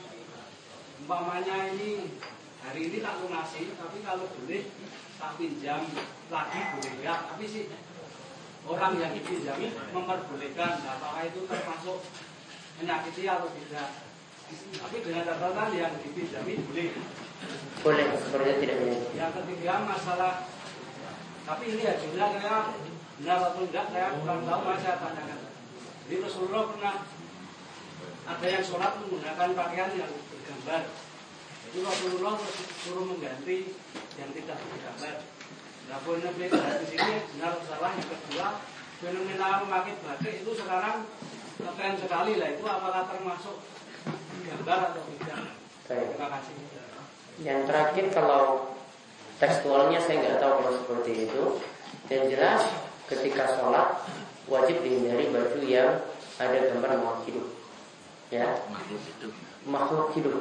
[1.04, 2.16] umpamanya ini
[2.64, 4.64] hari ini tak lunasi tapi kalau boleh
[5.20, 5.84] tak pinjam
[6.32, 7.16] lagi boleh ya.
[7.30, 7.64] Tapi sih
[8.64, 12.00] orang yang dipinjami memperbolehkan apakah itu termasuk
[12.80, 13.90] menyakiti atau tidak.
[14.54, 16.90] Tapi dengan catatan yang dipinjami boleh.
[17.84, 19.00] Boleh sebenarnya tidak boleh?
[19.18, 20.34] Yang ketiga masalah
[21.44, 22.56] tapi ini ya jumlahnya
[23.20, 25.40] benar atau enggak saya kurang tahu mas saya tanyakan.
[26.08, 26.96] Jadi Rasulullah pernah
[28.24, 30.82] ada yang sholat menggunakan pakaian yang bergambar.
[31.68, 32.36] Jadi Rasulullah
[32.80, 33.76] suruh mengganti
[34.16, 35.16] yang tidak bergambar
[35.92, 38.48] Nah, Nabi di sini benar salah yang kedua
[39.04, 41.04] fenomena memakai batik itu sekarang
[41.60, 43.58] keren sekali lah itu apakah termasuk
[44.44, 45.40] gambar atau tidak?
[45.88, 46.56] Terima kasih.
[47.44, 48.74] Yang terakhir kalau
[49.42, 51.44] tekstualnya saya nggak tahu kalau seperti itu.
[52.12, 52.62] Yang jelas
[53.08, 54.02] ketika sholat
[54.48, 56.04] wajib dihindari baju yang
[56.40, 57.48] ada gambar makhluk hidup.
[58.32, 59.28] Ya, makhluk itu
[59.68, 60.36] makhluk hidup.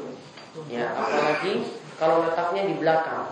[0.68, 1.66] Ya, apalagi
[1.98, 3.30] kalau letaknya di belakang.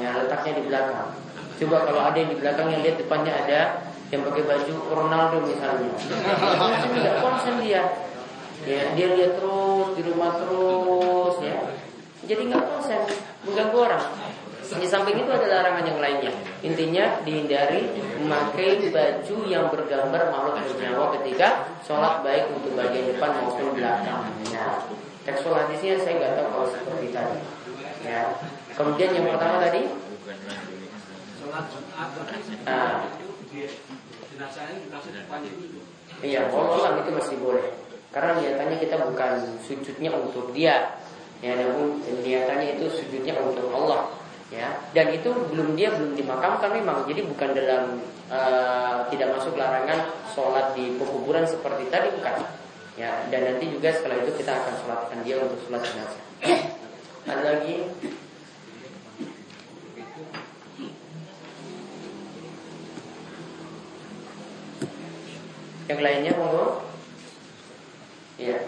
[0.00, 1.08] Ya, letaknya di belakang.
[1.60, 3.60] Coba kalau ada yang di belakang yang lihat depannya ada
[4.12, 5.92] yang pakai baju Ronaldo misalnya.
[5.96, 7.82] Tidak konsen dia.
[8.62, 11.56] Ya, dia lihat terus di rumah terus ya.
[12.22, 13.00] Jadi nggak konsen,
[13.42, 14.04] mengganggu orang.
[14.72, 16.32] Di samping itu ada larangan yang lainnya.
[16.64, 23.76] Intinya dihindari memakai baju yang bergambar makhluk bernyawa ketika sholat baik untuk bagian depan maupun
[23.76, 24.22] belakang.
[24.48, 24.80] Ya.
[25.28, 27.38] Tekstual hadisnya saya nggak tahu kalau seperti tadi.
[28.06, 28.32] Ya.
[28.72, 29.80] Kemudian yang pertama tadi,
[32.64, 33.04] Ah.
[35.68, 35.80] itu.
[36.24, 37.66] iya, wallahualam itu masih boleh.
[38.12, 39.32] Karena niatannya kita bukan
[39.64, 40.96] sujudnya untuk dia,
[41.44, 44.12] ya, namun niatannya itu sujudnya untuk Allah,
[44.48, 44.80] ya.
[44.96, 47.84] Dan itu belum dia belum dimakamkan memang, jadi bukan dalam
[48.32, 52.40] eh, tidak masuk larangan sholat di pekuburan seperti tadi bukan.
[52.96, 56.22] Ya, dan nanti juga setelah itu kita akan sholatkan dia untuk sholat jenazah.
[57.28, 57.74] Ada lagi?
[65.90, 66.86] Yang lainnya monggo?
[68.38, 68.58] Iya.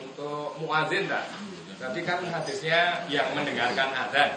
[0.00, 1.24] Untuk muadzin tak?
[1.80, 4.36] Tadi kan hadisnya yang mendengarkan azan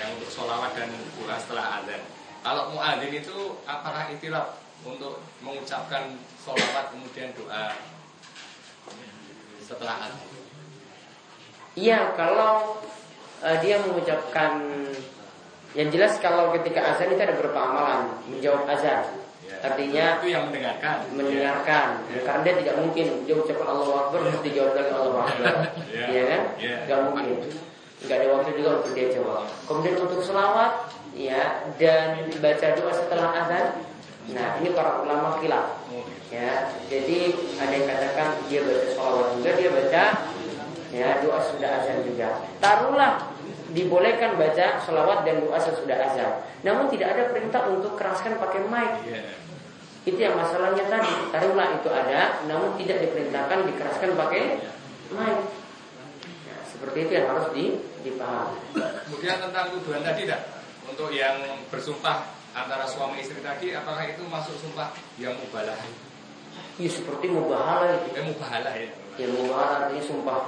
[0.00, 2.00] Yang untuk sholawat dan doa setelah azan
[2.40, 7.76] Kalau muadzin itu apakah itilaf Untuk mengucapkan sholawat kemudian doa
[9.60, 10.34] Setelah azan
[11.74, 12.78] Iya, kalau
[13.42, 14.62] eh, dia mengucapkan
[15.74, 19.23] yang jelas kalau ketika azan itu ada beberapa amalan menjawab azan.
[19.64, 19.72] Ya.
[19.72, 20.96] Artinya Itu yang mendengarkan.
[21.16, 21.88] mendengarkan.
[22.12, 22.20] Ya.
[22.20, 23.06] karena dia tidak mungkin.
[23.24, 25.54] Dia ucapkan Allah Akbar terus dijawab lagi Allah Akbar.
[25.94, 26.04] Ya.
[26.10, 26.42] Iya kan?
[26.60, 26.76] Ya.
[26.84, 27.24] nggak mungkin.
[28.04, 29.42] Nggak ada waktu juga untuk dia jawab.
[29.64, 30.72] Kemudian untuk selawat
[31.16, 31.42] ya
[31.80, 33.66] dan baca doa setelah azan
[34.24, 35.84] nah ini para ulama khilaf.
[35.92, 37.18] Oh, ya jadi
[37.60, 40.04] ada yang katakan dia baca selawat juga dia baca
[40.92, 42.28] ya doa sudah azan juga.
[42.60, 43.30] Taruhlah
[43.74, 46.32] dibolehkan baca selawat dan doa sesudah azan.
[46.64, 48.92] Namun tidak ada perintah untuk keraskan pakai mic.
[49.08, 49.43] Iya.
[50.04, 51.12] Itu yang masalahnya tadi.
[51.32, 54.42] Taruhlah itu ada, namun tidak diperintahkan dikeraskan pakai
[55.16, 55.38] mic.
[56.44, 57.64] Ya, seperti itu yang harus di,
[58.04, 58.60] dipahami.
[59.08, 60.60] Kemudian tentang tuduhan tadi tak?
[60.84, 61.40] Untuk yang
[61.72, 65.74] bersumpah antara suami istri tadi Apakah itu masuk sumpah yang mubalah?
[66.76, 68.08] Ya seperti mubahala itu.
[68.12, 70.40] Eh mubalah ya Yang mubahala artinya sumpah.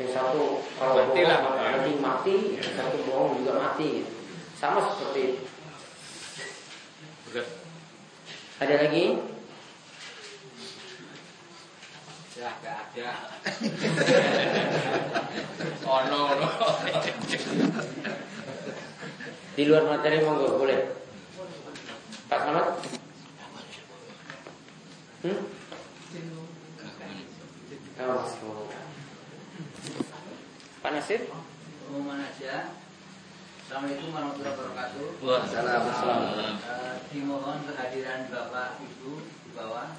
[0.00, 1.68] Yang satu kalau Mati bohong lah, ya.
[1.76, 4.08] nanti mati, yang satu bohong juga mati.
[4.56, 5.44] Sama seperti itu.
[7.28, 7.61] Berat
[8.62, 9.18] Ada lagi?
[12.38, 13.10] Ya, gak ada.
[15.82, 16.48] Oh no, no.
[19.58, 20.94] Di luar materi monggo boleh.
[22.30, 22.66] Pak Samad?
[25.26, 25.38] Hmm?
[27.98, 28.22] Oh.
[30.86, 31.26] Pak Nasir?
[31.26, 32.70] Pengumuman aja.
[33.72, 35.04] Assalamualaikum warahmatullahi wabarakatuh.
[35.24, 36.56] Waalaikumsalam.
[36.60, 39.96] Eh, dimohon kehadiran Bapak Ibu di bawah.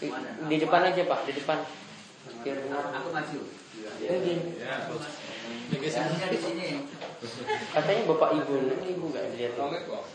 [0.00, 0.08] Di,
[0.48, 1.60] di depan aja Pak, di depan.
[2.40, 3.40] Aku maju.
[4.00, 4.34] Ini.
[4.56, 4.88] Ya.
[4.88, 6.88] Harusnya di sini.
[7.76, 9.52] Katanya Bapak Ibu, ini Ibu dilihat.
[9.52, 10.08] Di bawah.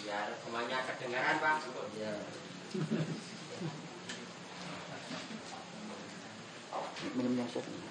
[0.00, 1.68] Biar semuanya kedengaran, Pak.
[2.00, 2.16] Ya.
[7.12, 7.89] Minum yang soft.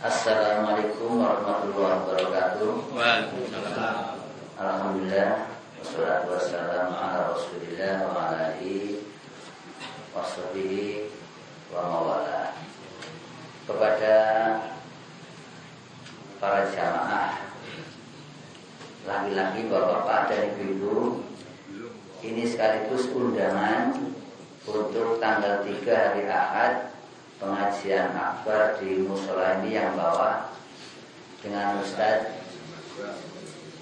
[0.00, 2.88] Assalamualaikum warahmatullahi wabarakatuh.
[2.96, 4.16] Waalaikumsalam.
[4.56, 9.04] Alhamdulillah wassalatu wassalamu ala Rasulillah wa ala alihi
[10.16, 11.12] wa sahbihi
[11.68, 12.56] wa mawala.
[13.68, 14.16] Kepada
[16.40, 17.44] para jamaah
[19.04, 21.20] laki-laki, bapak-bapak dan ibu-ibu
[22.24, 24.16] ini sekaligus undangan
[24.66, 26.90] untuk tanggal 3 hari Ahad
[27.38, 30.50] pengajian akbar di musola ini yang bawah
[31.38, 32.34] dengan Ustadz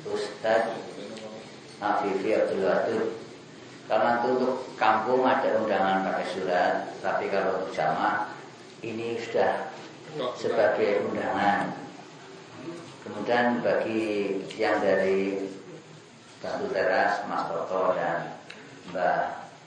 [0.05, 0.77] Ustadz
[1.81, 3.07] Afifi Abdul Wadud.
[3.85, 8.33] Karena untuk kampung ada undangan pakai surat tapi kalau untuk jamaah
[8.85, 9.73] ini sudah
[10.37, 11.73] sebagai undangan.
[13.05, 15.49] Kemudian bagi yang dari
[16.41, 18.37] Batu Teras Mas Toto dan
[18.93, 19.21] Mbak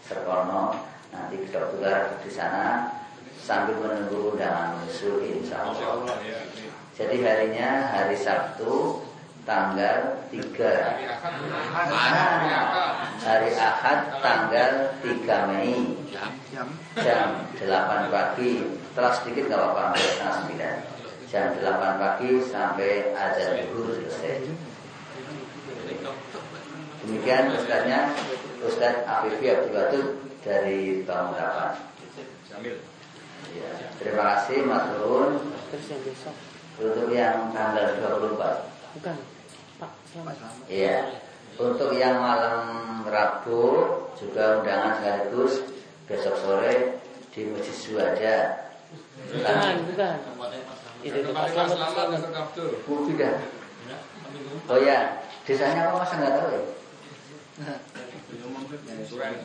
[0.06, 2.92] Serkono nanti kedokteran di sana
[3.40, 6.18] sambil menunggu undangan menyusul insya Allah.
[6.24, 6.42] Ya.
[6.98, 9.06] Jadi harinya hari Sabtu
[9.48, 10.44] tanggal 3
[13.24, 14.00] Hari Ahad.
[14.12, 15.96] Ah, tanggal 3 Mei.
[16.52, 17.48] Jam.
[17.56, 18.66] 8 pagi.
[18.98, 20.98] Telah sedikit nggak apa-apa sampai setengah 9
[21.28, 24.48] jam 8 pagi sampai azan zuhur selesai.
[27.04, 28.16] Demikian Ustaznya
[28.68, 31.80] Ustaz Afifi Abdul dari Bangkapan
[32.52, 32.76] Jamil.
[33.56, 35.40] ya, terima kasih Mas Run
[35.72, 36.36] Terus yang besok
[36.78, 39.18] untuk yang tanggal 24 bukan
[39.78, 40.36] Pak selamat.
[40.66, 41.22] Iya.
[41.58, 42.58] Untuk yang malam
[43.06, 43.62] Rabu
[44.18, 45.54] juga undangan sekaligus
[46.10, 46.98] besok sore
[47.34, 48.38] di Masjid Suwaja.
[49.30, 50.16] Bukan, bukan.
[51.06, 51.70] Itu itu Pak selamat.
[51.78, 52.18] Selamat selamat.
[52.26, 52.42] Dr.
[52.42, 52.70] Abdul.
[52.90, 53.34] Oh, sudah.
[54.68, 56.64] Oh ya, desanya apa masa nggak tahu ya?
[58.68, 59.36] Suren.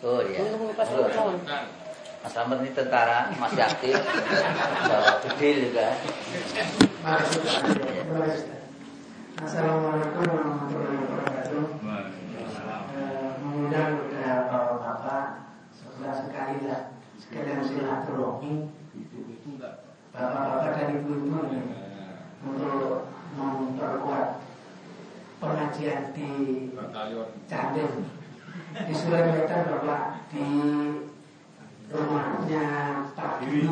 [0.00, 0.40] Oh iya.
[0.48, 1.12] Selamat.
[1.12, 1.64] Bukan.
[2.20, 3.96] Mas Slamet ini tentara, masih aktif.
[3.96, 5.96] Bawa bedil juga.
[9.40, 11.64] Assalamualaikum warahmatullahi wabarakatuh.
[12.96, 15.24] Eh, Mengundang kepada bapak-bapak,
[15.72, 18.68] saudara sekali lah, sekalian silaturahmi.
[20.12, 21.60] Bapak-bapak dan ibu-ibu ini
[22.44, 24.28] untuk memperkuat
[25.40, 26.30] pengajian di.
[27.48, 27.90] Candem
[28.86, 30.46] di Sulawesi Bapak di
[31.90, 32.64] rumahnya
[33.18, 33.66] Pak Giri,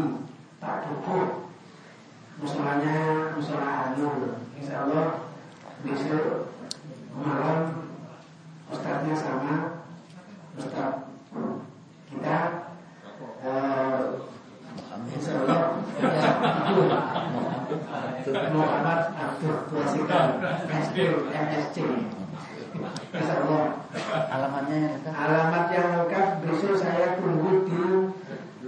[0.58, 1.54] Pak Dukuh,
[2.42, 4.42] musolanya musola Anur.
[4.58, 5.30] Insya Allah
[5.86, 6.50] besok
[7.14, 7.86] malam
[8.68, 9.86] Ustadznya sama
[10.58, 11.08] Ustadz
[12.08, 12.38] kita
[13.44, 14.02] eh,
[21.28, 21.76] Ya, SD
[23.08, 23.36] Insya
[24.28, 24.80] Alamatnya.
[25.08, 27.82] Alamat yang lengkap besok saya tunggu di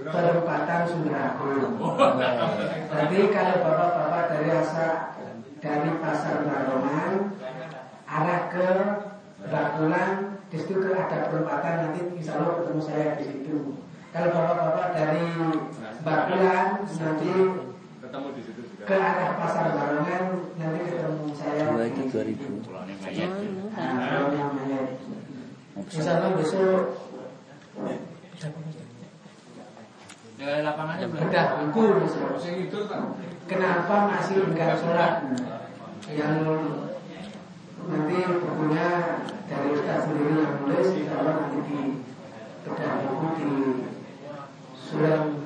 [0.01, 1.53] perempatan Sundrago.
[2.89, 4.89] Nanti kalau bapak-bapak dari asa
[5.61, 7.37] dari pasar Barongan
[8.09, 8.69] arah ke
[9.41, 13.57] Bakulan, di situ ada perempatan nanti insya Allah ketemu saya di situ.
[14.11, 15.27] Kalau bapak-bapak dari
[16.03, 17.33] Bakulan nanti
[18.01, 18.85] Ketemu di situ juga.
[18.89, 20.25] ke arah pasar Barongan
[20.59, 21.63] nanti ketemu saya.
[21.71, 22.67] Dua itu 2000.
[23.71, 24.81] Nah, kalau namanya
[25.79, 26.83] Insya Allah besok
[30.41, 31.23] Dari lapangannya belum.
[31.29, 31.47] Udah
[32.51, 33.01] itu Pak.
[33.47, 35.23] Kenapa masih enggak sholat?
[36.11, 36.37] Yang
[37.87, 38.89] nanti bukunya
[39.47, 41.79] dari Ustaz sendiri yang nulis Allah nanti di
[42.65, 43.51] bedah buku di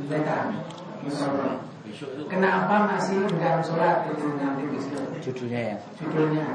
[0.08, 0.46] Letan
[1.04, 1.60] Insya Allah.
[2.26, 5.76] Kenapa masih enggak sholat itu nanti besok Judulnya ya.
[6.00, 6.46] judulnya.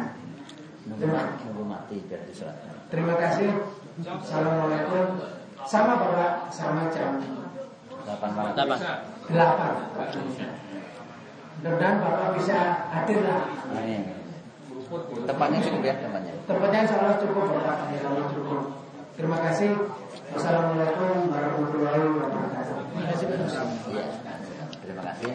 [0.90, 2.74] Nunggu, mati biar disolatkan.
[2.90, 3.50] Terima kasih.
[4.02, 5.22] Assalamualaikum.
[5.70, 7.22] Sama Bapak, sama jam
[8.10, 8.54] 8 malam.
[8.58, 8.80] Delapan.
[9.30, 9.72] delapan.
[11.62, 12.58] Mudah-mudahan Bapak bisa
[12.90, 13.44] hadir lah.
[13.76, 14.02] Amin.
[15.30, 16.34] Tempatnya cukup ya tempatnya.
[16.50, 18.62] Tempatnya insya Allah cukup Bapak, insya Allah cukup.
[19.14, 19.72] Terima kasih.
[20.34, 22.79] Wassalamualaikum warahmatullahi wabarakatuh.
[22.90, 24.06] Iya.
[24.82, 25.32] Terima kasih.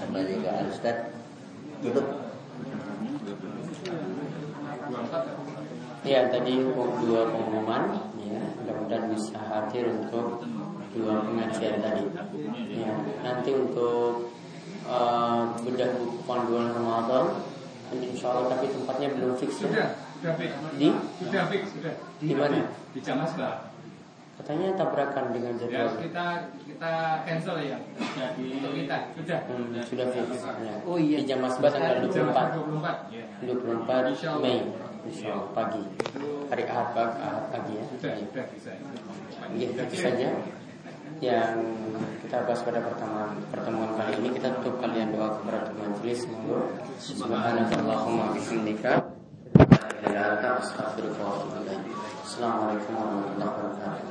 [0.00, 0.96] Kembali ke Al Ustaz.
[1.80, 2.06] Tutup.
[6.00, 7.82] Ya tadi hukum dua pengumuman
[8.24, 10.40] ya mudah-mudahan bisa hadir untuk
[10.96, 12.04] dua pengajian tadi.
[12.74, 14.32] Ya nanti untuk
[14.88, 17.44] eh, bedah buku panduan Ramadan
[17.94, 19.86] insya Allah tapi tempatnya belum fix Sudah, ya.
[20.18, 20.50] sudah fix.
[20.78, 20.88] Di
[21.20, 21.94] Sudah fix, sudah.
[22.18, 22.58] di mana?
[22.94, 23.69] Di Jamasba.
[24.40, 26.00] Katanya tabrakan dengan Ya, jadwal.
[26.00, 26.26] kita
[26.64, 26.92] kita
[27.28, 27.76] cancel ya.
[28.16, 29.38] Jadi untuk kita sudah.
[29.44, 30.28] Hmm, sudah fix.
[30.64, 30.74] Ya.
[30.88, 31.20] Oh, iya.
[31.20, 33.12] Di jam Masbah tanggal 24 24.
[33.12, 33.24] Ya.
[33.44, 34.40] 24 Insya Allah.
[34.40, 34.58] Mei
[35.00, 35.82] Insya Allah pagi
[36.52, 38.70] Hari Ahad pagi, Ahad pagi ya Sudah, sudah bisa.
[39.56, 40.28] Ya, itu saja
[41.20, 41.52] yang
[42.24, 46.64] kita bahas pada pertemuan pertemuan kali ini kita tutup kalian doa kepada majelis monggo
[46.96, 49.04] subhanakallahumma bihamdika.
[52.24, 54.09] Assalamualaikum warahmatullahi wabarakatuh